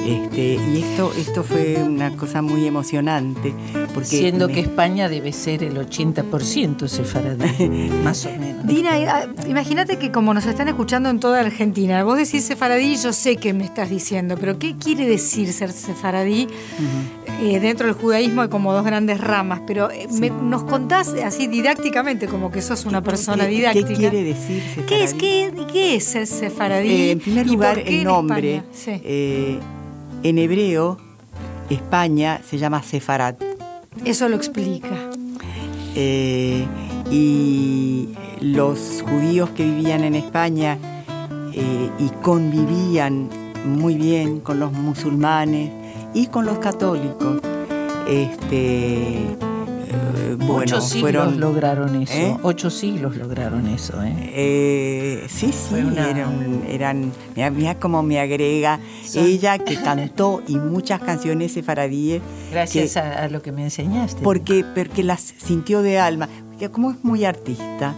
[0.07, 3.53] Este, y esto, esto fue una cosa muy emocionante.
[3.93, 8.67] Porque Siendo que España debe ser el 80% sefaradí, más o menos.
[8.67, 12.97] Dina, eh, ah, imagínate que como nos están escuchando en toda Argentina, vos decís sefaradí,
[12.97, 16.47] yo sé que me estás diciendo, pero ¿qué quiere decir ser sefaradí?
[17.43, 20.07] Eh, dentro del judaísmo hay como dos grandes ramas, pero eh,
[20.43, 23.89] nos contás así didácticamente, como que sos una persona didáctica.
[23.89, 24.87] ¿Qué quiere decir sefaradí?
[24.87, 27.11] ¿Qué es, qué, qué es ser sefaradí?
[27.11, 28.63] en primer lugar, el nombre.
[28.87, 29.61] En
[30.23, 30.99] hebreo,
[31.71, 33.37] España se llama Sefarad.
[34.05, 35.11] Eso lo explica.
[35.95, 36.67] Eh,
[37.11, 40.79] y los judíos que vivían en España
[41.53, 43.29] eh, y convivían
[43.65, 45.71] muy bien con los musulmanes
[46.15, 47.41] y con los católicos,
[48.09, 49.37] este,
[50.49, 52.13] Ocho siglos lograron eso.
[52.15, 52.37] ¿Eh?
[52.43, 54.03] Ocho siglos lograron eso.
[54.03, 54.15] ¿eh?
[54.19, 58.81] eh sí, sí, eran, eran mira, cómo me agrega
[59.15, 62.23] ella que cantó y muchas canciones sefaradíes.
[62.51, 64.23] Gracias a, lo que me enseñaste.
[64.23, 66.29] Porque, porque las sintió de alma.
[66.73, 67.95] Como es muy artista,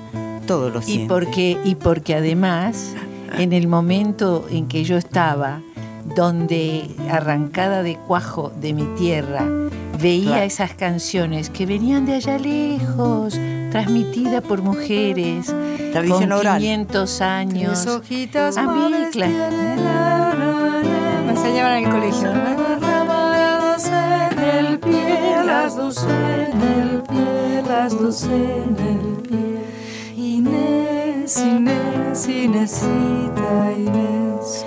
[0.47, 1.05] todo lo siente.
[1.05, 2.95] Y porque, y porque además,
[3.39, 5.63] en el momento en que yo estaba,
[6.17, 9.47] donde arrancada de cuajo de mi tierra,
[10.01, 13.39] veía esas canciones que venían de allá lejos,
[13.71, 15.53] transmitidas por mujeres
[15.93, 17.83] con 500 años.
[17.83, 18.95] Tres hojitas a mí,
[21.27, 22.33] Me enseñaban en el colegio.
[24.31, 29.59] En el pie, las dos en el pie, las dos en el pie.
[30.17, 34.65] Inés, Inés, Inésita, Inés.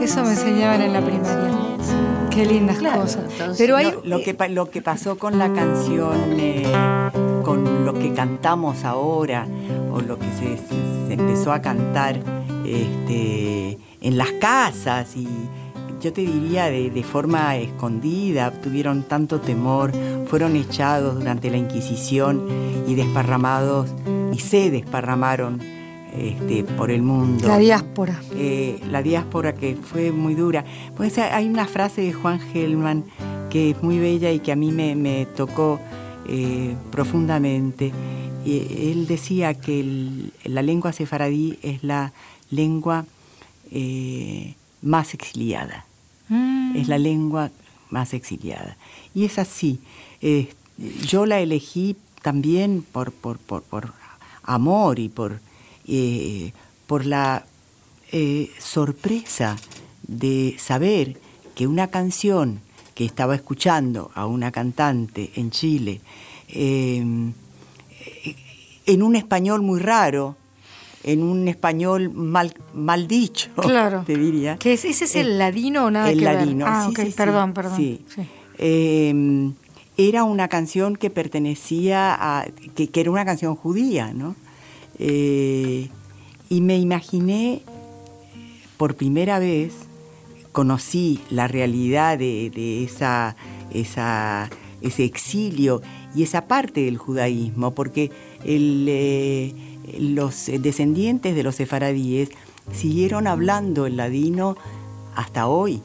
[0.00, 1.85] Eso me enseñaban en la primaria.
[2.36, 3.24] Qué lindas cosas.
[3.56, 6.70] Pero hay, lo, que, lo que pasó con la canción, eh,
[7.42, 9.48] con lo que cantamos ahora,
[9.90, 12.20] o lo que se, empezó a cantar
[12.66, 15.26] este, en las casas y
[16.02, 19.92] yo te diría de, de, forma escondida, tuvieron tanto temor,
[20.26, 22.46] fueron echados durante la Inquisición
[22.86, 23.88] y desparramados,
[24.34, 25.75] y se desparramaron
[26.16, 27.46] este, por el mundo.
[27.46, 28.20] La diáspora.
[28.34, 30.64] Eh, la diáspora que fue muy dura.
[30.96, 33.04] Pues hay una frase de Juan Gelman
[33.50, 35.78] que es muy bella y que a mí me, tocó
[36.26, 37.92] eh, profundamente.
[38.44, 42.12] Y él decía que la lengua sefaradí es la
[42.50, 43.04] lengua
[43.70, 45.84] eh, más exiliada.
[46.28, 46.76] Mm.
[46.76, 47.50] Es la lengua
[47.90, 48.76] más exiliada.
[49.14, 49.80] Y es así.
[51.06, 53.92] yo la elegí también por, por, por
[54.42, 55.40] amor y por
[55.88, 56.52] eh,
[56.86, 57.44] por la
[58.12, 59.56] eh, sorpresa
[60.06, 61.18] de saber
[61.54, 62.60] que una canción
[62.94, 66.00] que estaba escuchando a una cantante en Chile,
[66.48, 67.32] em,
[68.86, 70.36] en un español muy raro,
[71.06, 74.02] en un español mal, mal dicho, claro.
[74.06, 74.56] te diría.
[74.56, 77.76] ¿Que ¿Ese es el, ladino o nada el que ladino, Ah, sí, perdón, perdón.
[77.76, 78.04] Sí.
[78.58, 79.54] Em,
[79.96, 84.34] era una canción que pertenecía a, que, que, era una canción judía, ¿no?
[84.98, 85.88] Eh,
[86.48, 87.62] y me imaginé,
[88.76, 89.74] por primera vez,
[90.52, 93.36] conocí la realidad de, esa,
[93.72, 95.82] ese exilio
[96.14, 98.10] y esa parte del judaísmo, porque
[98.44, 99.52] eh,
[99.98, 102.30] los descendientes de los sefaradíes
[102.72, 104.56] siguieron hablando el ladino
[105.14, 105.82] hasta hoy.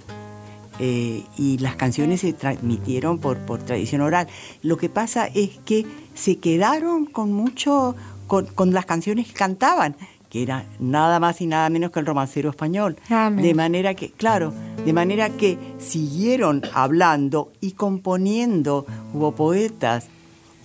[0.80, 4.28] Eh, y las canciones se transmitieron por, por tradición oral.
[4.64, 7.96] Lo que pasa es que se quedaron con mucho,
[8.32, 9.98] con, las canciones que cantaban,
[10.30, 12.96] que era nada más y nada menos que el romancero español.
[13.36, 14.54] De manera que, claro,
[14.86, 18.86] De manera que siguieron hablando y componiendo.
[19.14, 20.08] Hubo poetas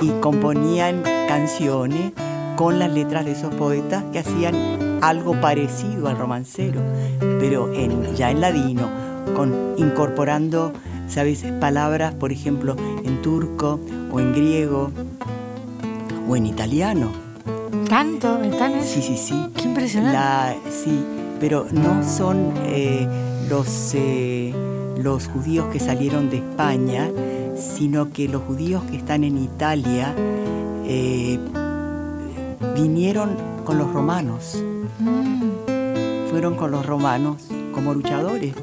[0.00, 2.12] y componían canciones
[2.57, 6.81] con las letras de esos poetas que hacían algo parecido al romancero,
[7.40, 8.88] pero en, ya en ladino,
[9.35, 10.72] con, incorporando,
[11.09, 13.81] ¿sabes?, palabras, por ejemplo, en turco
[14.12, 14.92] o en griego
[16.29, 17.26] o en italiano.
[17.88, 18.38] ¿Tanto?
[18.59, 19.35] ¿Tan Sí, sí, sí.
[19.57, 20.59] Qué impresionante.
[20.70, 21.05] sí,
[21.40, 23.07] pero no son eh,
[23.48, 24.55] los, eh,
[25.02, 27.11] los judíos que salieron de España,
[27.57, 30.14] sino que los judíos que están en Italia
[30.87, 31.38] eh,
[32.74, 34.62] vinieron con los romanos.
[34.98, 36.31] Mm.
[36.31, 38.55] Fueron con los romanos como luchadores.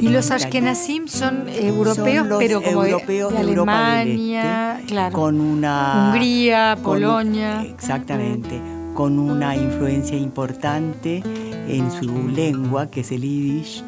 [0.00, 5.14] Y los ashkenazim son europeos, pero como europeos de, Alemania, claro.
[5.14, 7.62] con una Hungría, Polonia.
[7.62, 8.60] Exactamente,
[8.94, 11.22] con una influencia importante
[11.68, 13.82] en su lengua, que es el yiddish,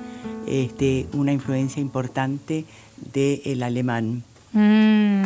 [0.47, 2.64] este, una influencia importante
[3.12, 4.23] del alemán.
[4.53, 5.25] Mm,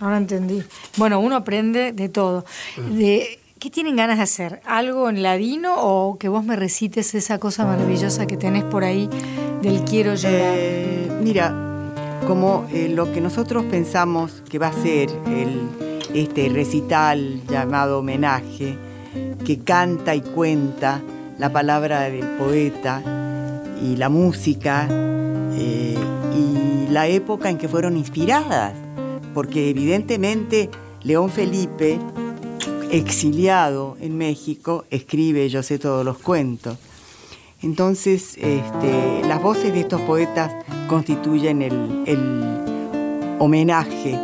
[0.00, 0.62] ahora entendí.
[0.96, 2.44] Bueno, uno aprende de todo.
[2.90, 4.62] De, ¿Qué tienen ganas de hacer?
[4.64, 9.08] ¿Algo en ladino o que vos me recites esa cosa maravillosa que tenés por ahí
[9.60, 10.14] del quiero?
[10.24, 11.69] Eh, mira,
[12.30, 15.68] como eh, lo que nosotros pensamos que va a ser el,
[16.14, 18.78] este recital llamado homenaje,
[19.44, 21.02] que canta y cuenta
[21.40, 23.02] la palabra del poeta
[23.82, 25.98] y la música eh,
[26.38, 28.74] y la época en que fueron inspiradas,
[29.34, 30.70] porque evidentemente
[31.02, 31.98] León Felipe
[32.92, 36.78] exiliado en México, escribe Yo sé todos los cuentos.
[37.62, 40.52] Entonces, este, las voces de estos poetas
[40.88, 42.56] constituyen el,
[43.38, 44.18] homenaje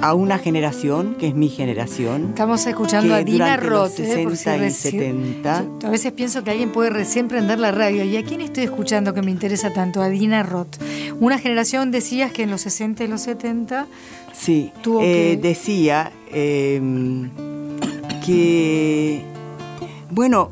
[0.00, 2.30] a una generación, que es mi generación.
[2.30, 3.92] Estamos escuchando a Dina Roth.
[3.92, 4.66] 60 ¿eh?
[4.68, 5.64] y 70.
[5.84, 8.04] a veces pienso que alguien puede recién prender la radio.
[8.04, 10.00] ¿Y a quién estoy escuchando que me interesa tanto?
[10.00, 10.76] A Dina Roth.
[11.20, 13.86] Una generación, decías que en los 60 y los 70
[14.34, 17.30] Sí, eh, decía em,
[18.24, 19.22] que,
[20.10, 20.50] bueno,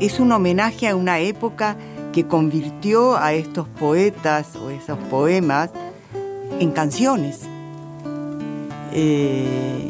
[0.00, 1.76] es un homenaje a una época
[2.12, 5.70] que convirtió a estos poetas o esos poemas
[6.60, 7.40] en canciones.
[8.92, 9.88] Eh,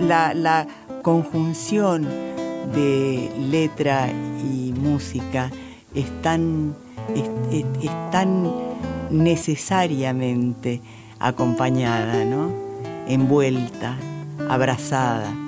[0.00, 0.66] la, la,
[1.02, 2.08] conjunción
[2.74, 5.50] de letra y música
[5.94, 6.74] es tan,
[7.14, 8.50] es tan
[9.10, 10.80] necesariamente
[11.18, 12.50] acompañada, ¿no?
[13.06, 13.96] envuelta,
[14.48, 15.43] abrazada.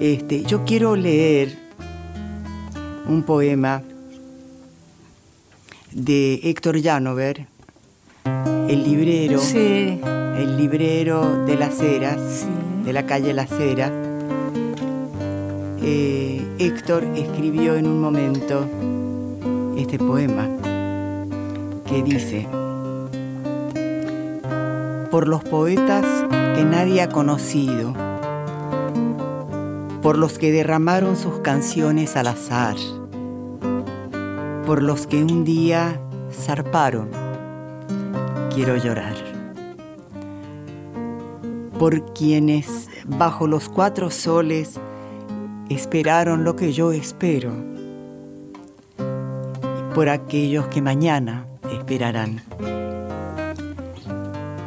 [0.00, 1.56] Este, yo quiero leer
[3.08, 3.82] un poema
[5.92, 7.46] de Héctor Llanover,
[8.68, 12.46] el librero, el librero de las Heras,
[12.84, 13.90] de la calle Las Heras.
[15.82, 18.68] Eh, Héctor escribió en un momento
[19.78, 20.46] este poema
[21.88, 22.46] que dice,
[25.10, 26.04] por los poetas
[26.54, 27.94] que nadie ha conocido,
[30.06, 32.76] por los que derramaron sus canciones al azar,
[34.64, 37.10] por los que un día zarparon,
[38.54, 39.16] quiero llorar,
[41.76, 44.78] por quienes bajo los cuatro soles
[45.70, 47.50] esperaron lo que yo espero,
[49.00, 51.48] y por aquellos que mañana
[51.80, 52.42] esperarán.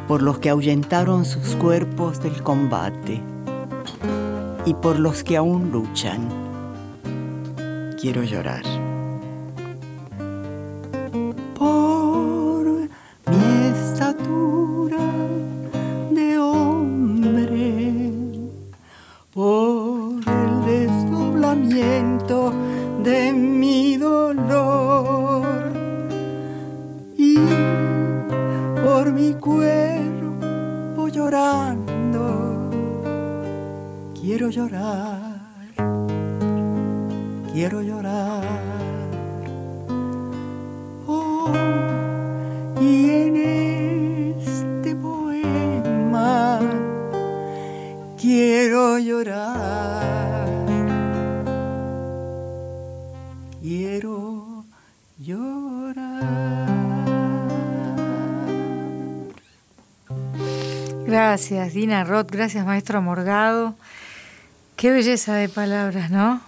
[0.06, 3.22] Por los que ahuyentaron sus cuerpos del combate
[4.66, 6.28] y por los que aún luchan,
[8.00, 8.79] quiero llorar.
[61.30, 62.28] Gracias, Dina Roth.
[62.28, 63.76] Gracias, maestro Morgado.
[64.74, 66.40] Qué belleza de palabras, ¿no?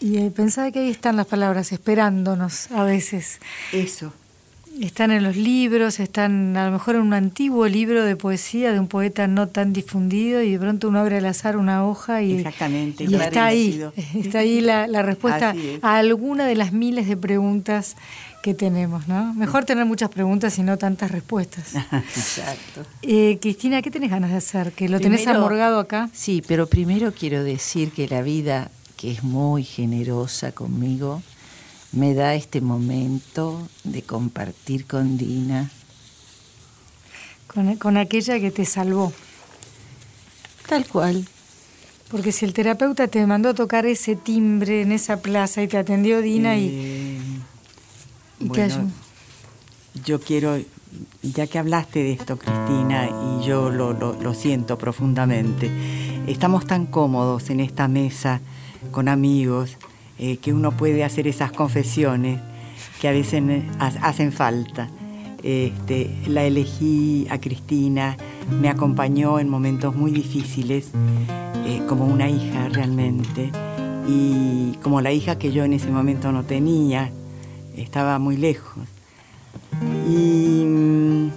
[0.00, 3.38] Y eh, pensaba que ahí están las palabras esperándonos a veces.
[3.72, 4.12] Eso.
[4.80, 8.80] están en los libros, están a lo mejor en un antiguo libro de poesía de
[8.80, 12.38] un poeta no tan difundido y de pronto uno abre al azar una hoja y,
[12.38, 13.80] Exactamente, y está ahí,
[14.16, 17.94] está ahí la, la respuesta a alguna de las miles de preguntas
[18.42, 19.34] que tenemos, ¿no?
[19.34, 21.74] Mejor tener muchas preguntas y no tantas respuestas.
[21.92, 22.86] Exacto.
[23.02, 24.72] Eh, Cristina, ¿qué tenés ganas de hacer?
[24.72, 26.08] ¿Que lo tenés amorgado acá?
[26.12, 31.22] Sí, pero primero quiero decir que la vida, que es muy generosa conmigo,
[31.92, 35.70] me da este momento de compartir con Dina.
[37.46, 39.12] Con, con aquella que te salvó.
[40.68, 41.26] Tal cual.
[42.10, 45.76] Porque si el terapeuta te mandó a tocar ese timbre en esa plaza y te
[45.76, 47.19] atendió Dina y Eh,
[48.40, 48.90] bueno,
[50.04, 50.58] yo quiero,
[51.22, 55.70] ya que hablaste de esto, Cristina, y yo lo, lo, lo, siento profundamente,
[56.26, 58.40] estamos tan cómodos en esta mesa
[58.90, 59.76] con amigos
[60.18, 62.40] eh, que uno puede hacer esas confesiones
[63.00, 63.42] que a veces
[63.78, 64.88] hacen falta.
[65.42, 68.18] Este, la elegí a Cristina,
[68.60, 70.90] me acompañó en momentos muy difíciles,
[71.64, 73.50] eh, como una hija realmente,
[74.06, 77.10] y como la hija que yo en ese momento no tenía,
[77.76, 78.84] estaba muy lejos.
[80.08, 81.30] Y mm,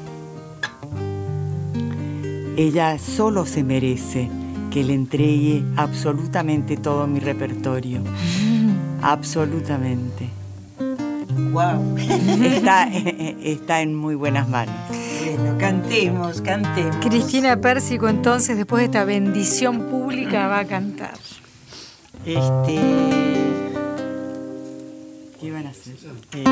[2.58, 4.30] ella solo se merece
[4.72, 8.02] que le entregue absolutamente todo mi repertorio.
[9.02, 10.30] Absolutamente.
[11.52, 11.98] Wow.
[12.44, 12.88] Está,
[13.44, 14.76] está en muy buenas manos.
[14.90, 16.98] Bueno, cantemos, cantemos.
[17.06, 21.14] Cristina Pérsico, entonces, después de esta bendición pública, va a cantar.
[22.26, 23.33] Este.
[25.44, 25.96] ¿Qué van a hacer?
[26.36, 26.44] Eh,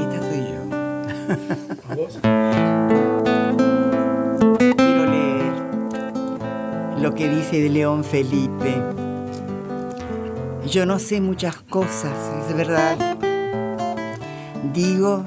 [0.00, 0.60] Esta soy yo.
[1.88, 2.18] ¿A vos?
[4.76, 5.52] Quiero leer
[7.00, 8.82] lo que dice de León Felipe.
[10.70, 12.12] Yo no sé muchas cosas,
[12.48, 12.96] es verdad.
[14.72, 15.24] Digo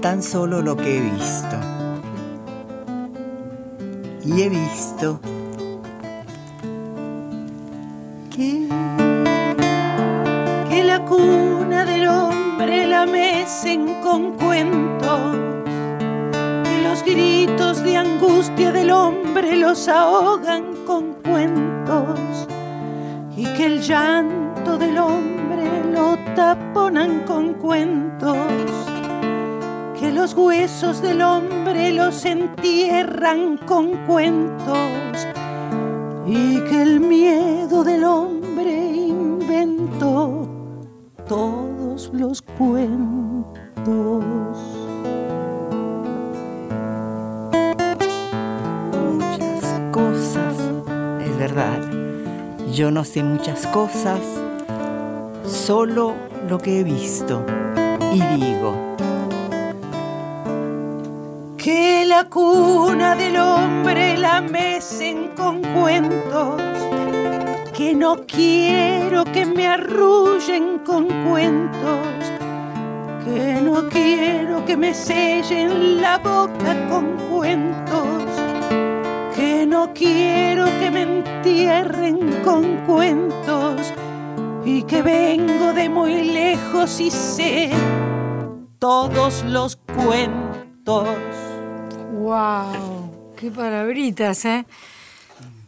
[0.00, 1.69] tan solo lo que he visto.
[4.32, 5.18] Y he visto
[8.30, 8.68] que,
[10.68, 15.36] que la cuna del hombre la mecen con cuentos,
[16.62, 22.46] que los gritos de angustia del hombre los ahogan con cuentos,
[23.36, 28.89] y que el llanto del hombre lo taponan con cuentos
[30.10, 34.76] que los huesos del hombre los entierran con cuentos
[36.26, 40.48] y que el miedo del hombre inventó
[41.28, 44.24] todos los cuentos.
[48.92, 50.56] muchas cosas,
[51.20, 51.78] es verdad.
[52.72, 54.20] Yo no sé muchas cosas,
[55.46, 56.14] solo
[56.48, 57.44] lo que he visto.
[58.12, 58.89] Y digo,
[62.22, 66.60] la cuna del hombre la mecen con cuentos,
[67.72, 72.06] que no quiero que me arrullen con cuentos,
[73.24, 78.28] que no quiero que me sellen la boca con cuentos,
[79.34, 83.94] que no quiero que me entierren con cuentos
[84.62, 87.70] y que vengo de muy lejos y sé
[88.78, 91.39] todos los cuentos.
[92.34, 93.34] ¡Wow!
[93.36, 94.64] ¡Qué palabritas, eh!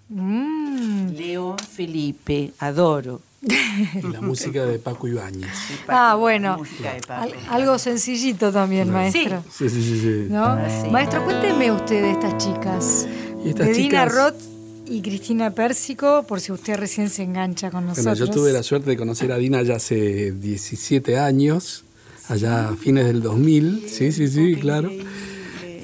[0.08, 1.08] Mm.
[1.16, 3.20] León Felipe, adoro.
[3.42, 5.50] Y la música de Paco Ibáñez.
[5.88, 6.58] Ah, bueno.
[6.58, 7.22] música de Paco.
[7.24, 9.42] Al- algo sencillito también, maestro.
[9.50, 10.00] Sí, sí, sí.
[10.00, 10.26] sí.
[10.30, 10.56] ¿No?
[10.84, 10.88] sí.
[10.88, 13.08] Maestro, cuénteme usted de estas chicas.
[13.44, 14.42] Y estas de Dina chicas- Roth
[14.86, 18.18] y Cristina Pérsico, por si usted recién se engancha con Bueno, nosotros.
[18.20, 21.82] yo tuve la suerte de conocer a Dina ya hace 17 años,
[22.28, 24.92] allá a fines del 2000, sí, sí, sí, claro.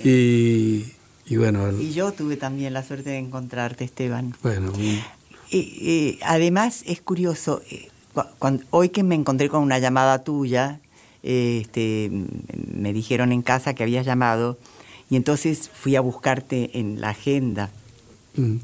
[0.08, 0.84] Y,
[1.26, 4.34] y bueno, Y yo tuve también la suerte de encontrarte, Esteban.
[4.42, 4.72] bueno,
[5.50, 7.88] eh, además es curioso, eh,
[8.70, 10.80] hoy que me encontré con una llamada tuya,
[11.22, 12.10] eh, este,
[12.72, 14.58] me dijeron en casa que habías llamado
[15.10, 17.70] y entonces fui a buscarte en la agenda.
[18.36, 18.56] mm,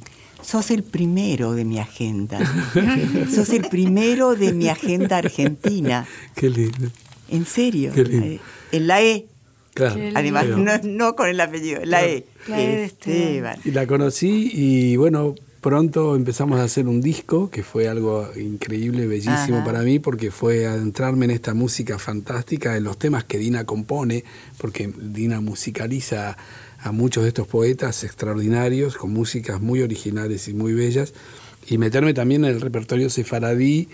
[0.42, 2.38] Sos el primero de mi agenda.
[3.34, 6.07] Sos el primero de mi agenda argentina.
[6.34, 6.90] qué lindo.
[7.30, 7.92] En serio.
[7.95, 8.26] Qué lindo.
[8.26, 8.40] Eh,
[8.72, 9.26] En la E.
[9.75, 10.01] Claro.
[10.14, 12.25] Además, Pero- no, no con el apellido, la E.
[12.49, 13.59] La E de Esteban.
[13.64, 19.07] Y la conocí y bueno, pronto empezamos a hacer un disco, que fue algo increíble,
[19.07, 19.64] bellísimo Ajá.
[19.64, 24.25] para mí, porque fue adentrarme en esta música fantástica, en los temas que Dina compone,
[24.59, 26.37] porque Dina musicaliza
[26.81, 31.14] a muchos de estos poetas extraordinarios, con músicas muy originales y muy bellas,
[31.66, 33.89] y meterme también en el repertorio sefaradí,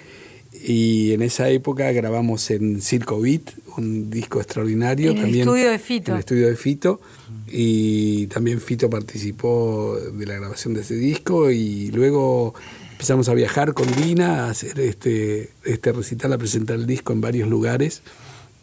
[0.62, 5.10] y en esa época grabamos en Circo Beat, un disco extraordinario.
[5.10, 6.10] En el también, estudio de Fito.
[6.10, 7.00] En el estudio de Fito.
[7.48, 11.50] Y también Fito participó de la grabación de ese disco.
[11.50, 12.54] Y luego
[12.92, 17.22] empezamos a viajar con Dina, a hacer este, este recital, a presentar el disco en
[17.22, 18.02] varios lugares.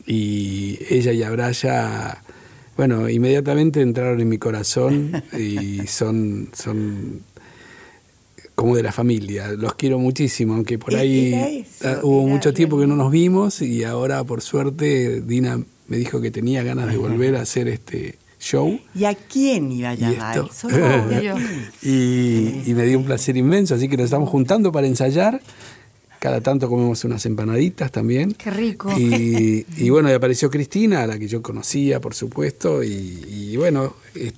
[0.06, 2.22] Y ella y Abraya,
[2.78, 7.24] bueno, inmediatamente entraron en mi corazón y son, son
[8.58, 9.50] como de la familia.
[9.50, 12.96] Los quiero muchísimo, aunque por ahí era eso, ah, hubo era mucho tiempo que no
[12.96, 17.42] nos vimos y ahora por suerte Dina me dijo que tenía ganas de volver a
[17.42, 18.80] hacer este show.
[18.96, 20.38] ¿Y a quién iba a Y llamar?
[20.40, 20.50] esto.
[20.52, 20.76] Solo.
[21.84, 25.40] Y, y me dio un placer inmenso, así que nos estamos juntando para ensayar.
[26.28, 28.34] Cada tanto comemos unas empanaditas también.
[28.34, 28.92] Qué rico.
[29.00, 33.56] Y, y bueno, y apareció Cristina, a la que yo conocía, por supuesto, y, y
[33.56, 33.94] bueno,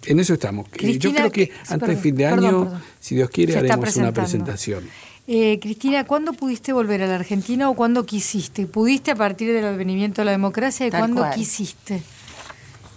[0.05, 0.67] en eso estamos.
[0.67, 2.81] Eh, yo Cristina, creo que antes perdón, de fin de año, perdón.
[2.99, 4.83] si Dios quiere, Se haremos una presentación.
[5.25, 8.67] Eh, Cristina, ¿cuándo pudiste volver a la Argentina o cuándo quisiste?
[8.67, 11.33] ¿Pudiste a partir del advenimiento de la democracia y Tal cuándo cual.
[11.33, 12.03] quisiste?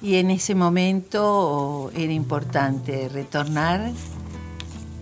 [0.03, 3.91] Y en ese momento era importante retornar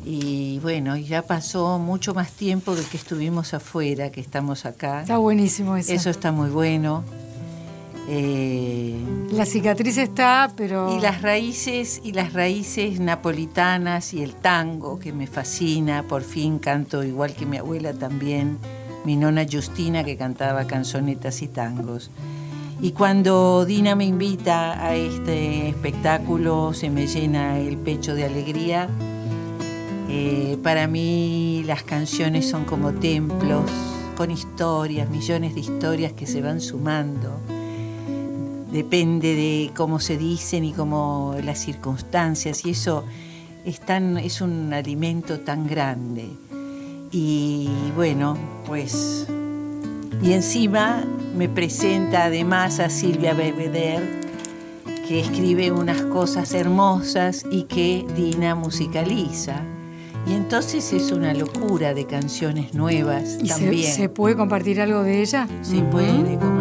[0.05, 5.03] y bueno, ya pasó mucho más tiempo de que estuvimos afuera, que estamos acá.
[5.03, 5.93] Está buenísimo eso.
[5.93, 7.05] Eso está muy bueno.
[8.09, 8.97] Eh,
[9.31, 10.97] La cicatriz está, pero...
[10.97, 16.59] y las raíces y las raíces napolitanas y el tango que me fascina, por fin
[16.59, 18.59] canto igual que mi abuela también,
[19.05, 22.11] mi nona Justina que cantaba canzonetas y tangos.
[22.83, 28.89] Y cuando Dina me invita a este espectáculo se me llena el pecho de alegría.
[30.13, 33.71] Eh, para mí las canciones son como templos
[34.17, 37.31] con historias, millones de historias que se van sumando.
[38.73, 43.05] Depende de cómo se dicen y cómo las circunstancias y eso
[43.65, 43.81] es,
[44.25, 46.29] es un alimento tan grande.
[47.13, 48.37] Y bueno
[48.67, 49.29] pues
[50.25, 51.05] y encima
[51.37, 54.21] me presenta además a Silvia Bebeder
[55.07, 59.63] que escribe unas cosas hermosas y que Dina musicaliza
[60.27, 65.03] y entonces es una locura de canciones nuevas ¿Y se, también se puede compartir algo
[65.03, 65.49] de ella?
[65.63, 66.60] Sí puede, cómo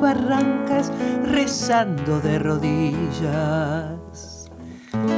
[0.00, 0.92] Barrancas
[1.24, 4.48] rezando de rodillas.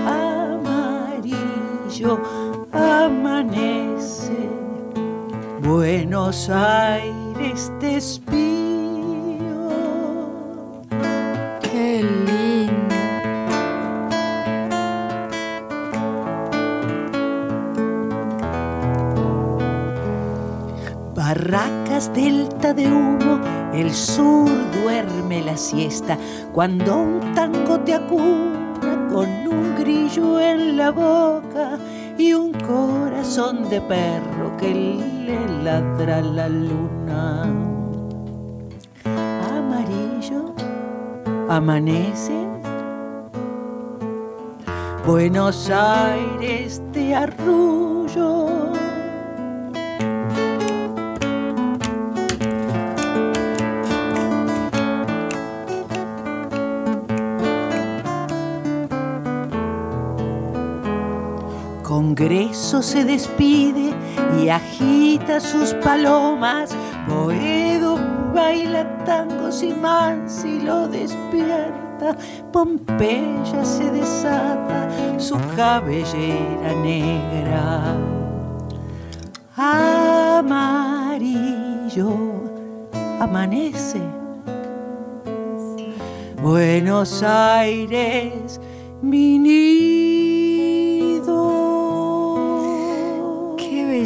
[0.06, 1.20] Amarillo
[2.72, 4.48] amanece,
[5.62, 8.40] Buenos Aires te espío.
[11.60, 12.70] Qué lindo.
[21.14, 23.39] Barracas delta de humo,
[23.72, 24.48] el sur
[24.82, 26.18] duerme la siesta.
[26.52, 31.78] Cuando un tango te acuna con un grillo en la boca
[32.18, 37.44] y un corazón de perro que le ladra la luna.
[39.56, 40.54] Amarillo,
[41.48, 42.50] amanece.
[45.06, 48.70] Buenos Aires te arrullo.
[62.20, 63.94] Se despide
[64.38, 66.76] y agita sus palomas.
[67.08, 67.98] Boedo
[68.34, 72.14] baila tangos y Mansi lo despierta.
[72.52, 77.96] Pompeya se desata su cabellera negra.
[80.36, 80.82] Amarillo
[83.18, 84.02] amanece.
[86.42, 88.60] Buenos Aires,
[89.00, 89.38] mi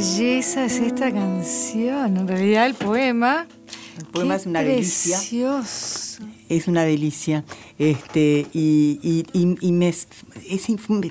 [0.05, 2.17] belleza es esta canción.
[2.19, 3.47] En realidad el poema.
[3.99, 5.17] El poema qué es una delicia.
[5.17, 6.23] Precioso.
[6.49, 7.45] Es una delicia.
[7.79, 10.07] Este, y, y- y- y me, es-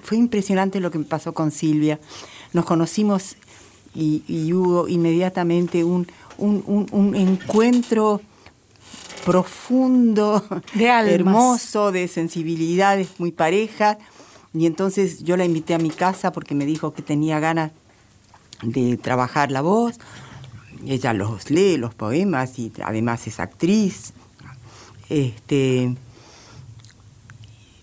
[0.04, 2.00] fue impresionante lo que me pasó con Silvia.
[2.54, 3.36] Nos conocimos
[3.96, 4.22] y,
[4.54, 8.22] hubo inmediatamente un, un- un- un encuentro
[9.26, 10.44] profundo,
[10.76, 13.98] De hermoso, de sensibilidades muy parejas.
[14.54, 17.72] Y entonces yo la invité a mi casa porque me dijo que tenía ganas
[18.64, 20.00] de trabajar la voz.
[20.86, 24.14] Ella los lee, los poemas, y además es actriz.
[25.10, 25.96] Este,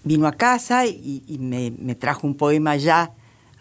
[0.05, 3.13] vino a casa y, y me, me trajo un poema ya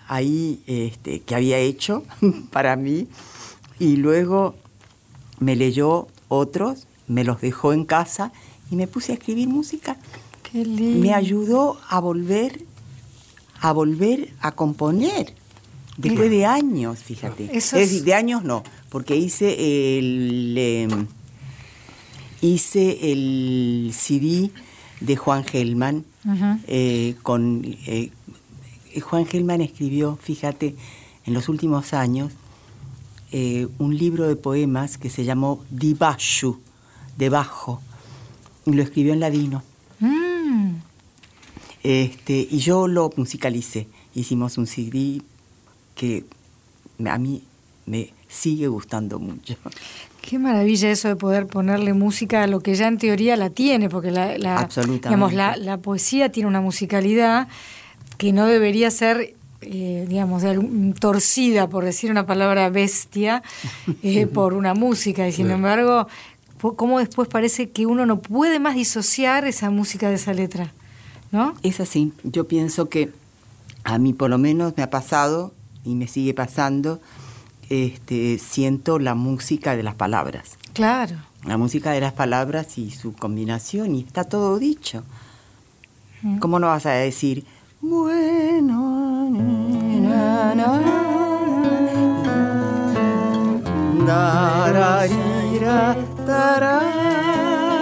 [0.09, 2.03] ahí este, que había hecho
[2.51, 3.07] para mí.
[3.79, 4.55] Y luego
[5.39, 8.33] me leyó otros, me los dejó en casa
[8.69, 9.95] y me puse a escribir música.
[10.43, 10.99] Qué lindo.
[10.99, 12.65] Me ayudó a volver,
[13.61, 15.33] a volver a componer.
[16.01, 17.49] Después de años, fíjate.
[17.51, 21.07] Eso es decir, de años no, porque hice el em,
[22.41, 24.49] hice el CD
[25.01, 26.05] de Juan Gelman
[26.67, 28.11] eh, con eh,
[29.01, 30.75] Juan Gelman escribió, fíjate,
[31.25, 32.31] en los últimos años
[33.31, 36.59] eh, un libro de poemas que se llamó Dibashu,
[37.17, 37.81] debajo,
[38.65, 39.63] y lo escribió en ladino.
[39.99, 40.75] Mm.
[41.83, 43.87] Este, y yo lo musicalicé.
[44.15, 45.21] Hicimos un CD
[45.99, 46.23] que
[47.05, 47.43] a mí
[47.85, 49.57] me sigue gustando mucho.
[50.21, 53.89] Qué maravilla eso de poder ponerle música a lo que ya en teoría la tiene,
[53.89, 54.37] porque la,
[54.87, 57.49] digamos, la, la poesía tiene una musicalidad
[58.17, 60.43] que no debería ser, eh, digamos,
[61.01, 63.43] torcida, por decir una palabra bestia,
[64.01, 65.27] eh, por una música.
[65.27, 66.07] Y sin embargo,
[66.77, 70.71] cómo después parece que uno no puede más disociar esa música de esa letra,
[71.33, 71.55] ¿no?
[71.61, 72.13] Es así.
[72.23, 73.11] Yo pienso que
[73.83, 75.51] a mí por lo menos me ha pasado
[75.89, 76.99] y me sigue pasando.
[77.69, 80.57] Este, siento la música de las palabras.
[80.73, 81.15] Claro.
[81.45, 85.03] La música de las palabras y su combinación, y está todo dicho.
[86.21, 86.39] Mm.
[86.39, 87.45] ¿Cómo no vas a decir,
[87.81, 90.53] bueno, na?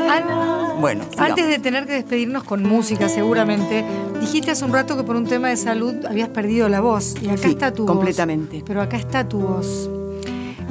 [0.09, 1.29] An- Bueno, sigamos.
[1.29, 3.83] Antes de tener que despedirnos con música, seguramente,
[4.27, 7.15] dijiste hace un rato que por un tema de salud habías perdido la voz.
[7.21, 8.57] Y acá Sí, está tu completamente.
[8.57, 8.63] voz.
[8.67, 9.89] Pero acá está tu voz.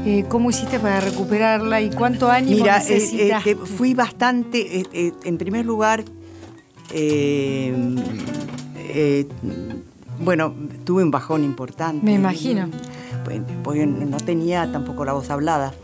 [0.04, 3.50] Eh, ¿Cómo hiciste para recuperarla y cuánto ánimo Mira, eh, necesitaste?
[3.52, 6.04] eh, fui bastante, eh, eh, en primer lugar,
[6.92, 7.74] eh,
[8.76, 9.26] eh,
[10.20, 10.54] bueno,
[10.84, 12.04] tuve un bajón importante.
[12.04, 12.68] Me imagino.
[13.24, 15.74] Pues, pues no tenía tampoco la voz hablada.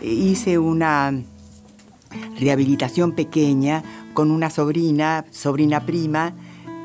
[0.00, 1.12] Eh, Hice una
[2.40, 3.82] rehabilitación pequeña
[4.14, 6.32] con una sobrina, sobrina prima,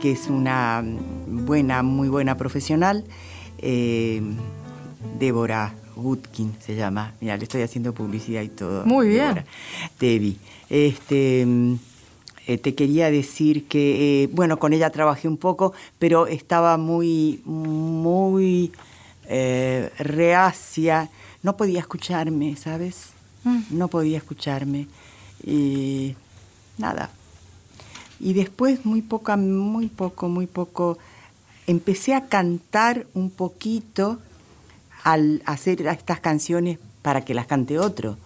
[0.02, 0.84] que es una
[1.28, 3.06] buena, muy buena profesional,
[3.60, 4.22] eh,
[5.20, 7.14] Débora Gutkin se llama.
[7.22, 8.86] Mira, le estoy haciendo publicidad y todo.
[8.86, 9.28] Muy bien.
[9.28, 9.46] Débora.
[10.00, 10.38] Debbie.
[10.70, 11.46] Este,
[12.48, 17.42] eh, te quería decir que, eh, bueno, con ella trabajé un poco, pero estaba muy,
[17.46, 18.72] muy
[19.28, 21.10] eh, reacia.
[21.44, 23.10] No podía escucharme, ¿sabes?
[23.44, 23.62] Mm.
[23.70, 24.88] No podía escucharme.
[25.46, 26.16] Y
[26.78, 27.12] nada.
[28.22, 30.98] Y después, muy poco, muy poco, muy poco,
[31.68, 34.20] empecé a cantar un poquito
[35.04, 38.18] al hacer estas canciones para que las cante otro.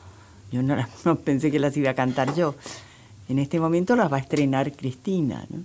[0.51, 0.61] Yo
[1.05, 2.55] no, pensé que las iba a cantar yo.
[3.29, 5.45] En este momento las va a estrenar Cristina.
[5.49, 5.63] ¿no?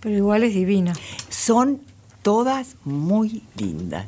[0.00, 0.92] Pero igual es divina.
[1.28, 1.80] Son
[2.22, 4.06] todas muy lindas.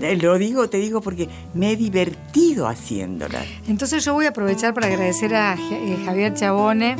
[0.00, 3.44] Eh, Lo digo, te digo porque me he divertido haciéndolas.
[3.66, 6.96] Entonces yo voy a aprovechar para agradecer a eh, Javier Chabone,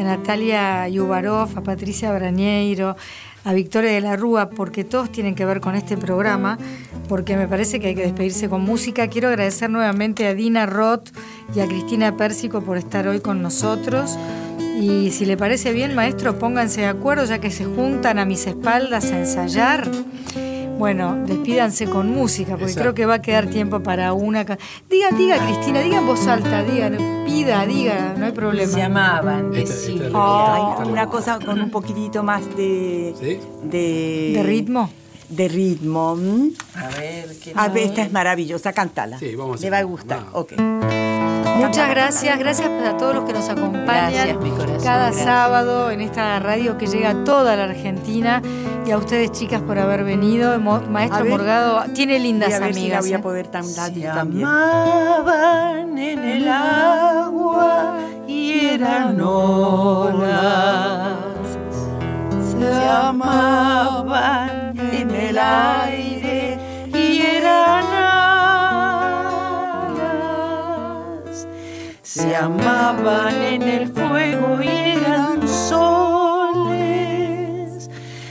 [0.00, 2.96] a Natalia Yubarov, a Patricia Brañeiro,
[3.44, 6.58] a Victoria de la Rúa, porque todos tienen que ver con este programa,
[7.08, 9.08] porque me parece que hay que despedirse con música.
[9.08, 11.10] Quiero agradecer nuevamente a Dina Roth
[11.54, 14.18] y a Cristina Pérsico por estar hoy con nosotros.
[14.80, 18.46] Y si le parece bien, maestro, pónganse de acuerdo, ya que se juntan a mis
[18.46, 19.90] espaldas a ensayar.
[20.80, 22.80] Bueno, despídanse con música, porque Exacto.
[22.80, 24.46] creo que va a quedar tiempo para una...
[24.46, 24.56] ca-
[24.88, 26.90] Diga, diga, Cristina, diga en voz alta, diga,
[27.26, 28.78] pida, diga, no hay problema.
[28.78, 30.76] Llamaban, Esta- esta es Oh.
[30.80, 33.14] Ay, una cosa con un poquitito más de...
[33.20, 33.38] ¿Sí?
[33.62, 34.88] De, ¿De ritmo?
[35.28, 36.16] De ritmo.
[36.74, 37.90] A ver, ¿qué A ver, tal?
[37.90, 39.18] esta es maravillosa, cantala.
[39.18, 40.20] Sí, vamos a Le va a gustar.
[40.32, 40.32] vamos.
[40.34, 40.52] Ok.
[41.58, 45.24] Muchas gracias, gracias a todos los que nos acompañan Gracias, mi corazón, cada gracias.
[45.24, 48.40] sábado en esta radio que llega a toda la Argentina
[48.86, 50.58] y a ustedes chicas por haber venido.
[50.58, 51.30] Maestro ver.
[51.30, 53.00] Morgado tiene lindas Voy a ver si la amigas.
[53.04, 53.18] voy a ¿eh?
[53.20, 54.46] poder tan Se también.
[54.46, 57.94] amaban en el agua
[58.26, 61.18] y eran olas.
[62.58, 66.58] Se amaban en el aire
[66.94, 67.84] y eran
[72.12, 76.58] se amaban en el fuego y eran soles,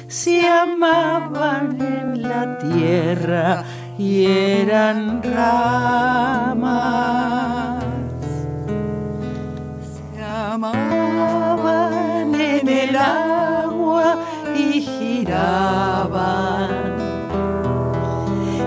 [0.09, 3.63] se amaban en la tierra
[3.97, 6.61] y eran ramas,
[10.13, 11.55] se amaban
[12.35, 14.17] en el agua
[14.57, 16.67] y giraban,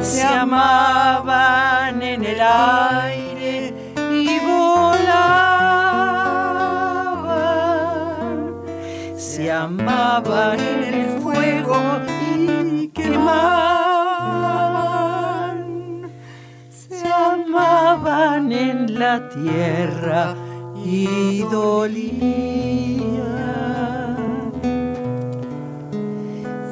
[0.01, 3.12] se amaban en el aire
[10.17, 11.81] amaban en el fuego
[12.37, 13.33] y quemaban,
[16.69, 20.35] se amaban en la tierra
[20.85, 22.13] y dolían,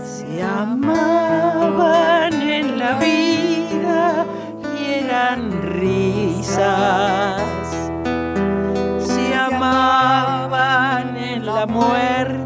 [0.05, 4.27] se amaban en la vida
[4.79, 7.41] y eran risas,
[8.99, 12.40] se amaban en la muerte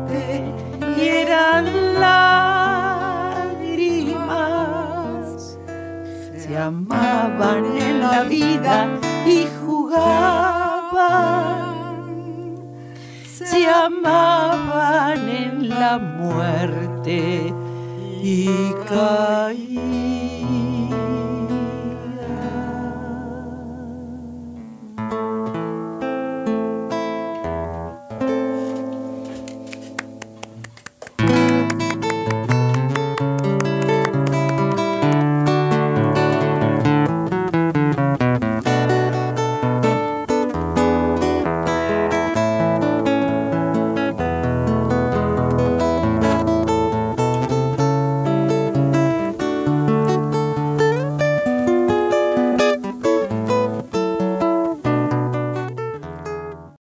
[2.01, 3.19] lágrimas,
[6.37, 8.89] se amaban en la vida
[9.27, 10.95] y jugaban,
[13.25, 17.53] se amaban en la muerte
[18.23, 18.49] y
[18.89, 20.24] caían.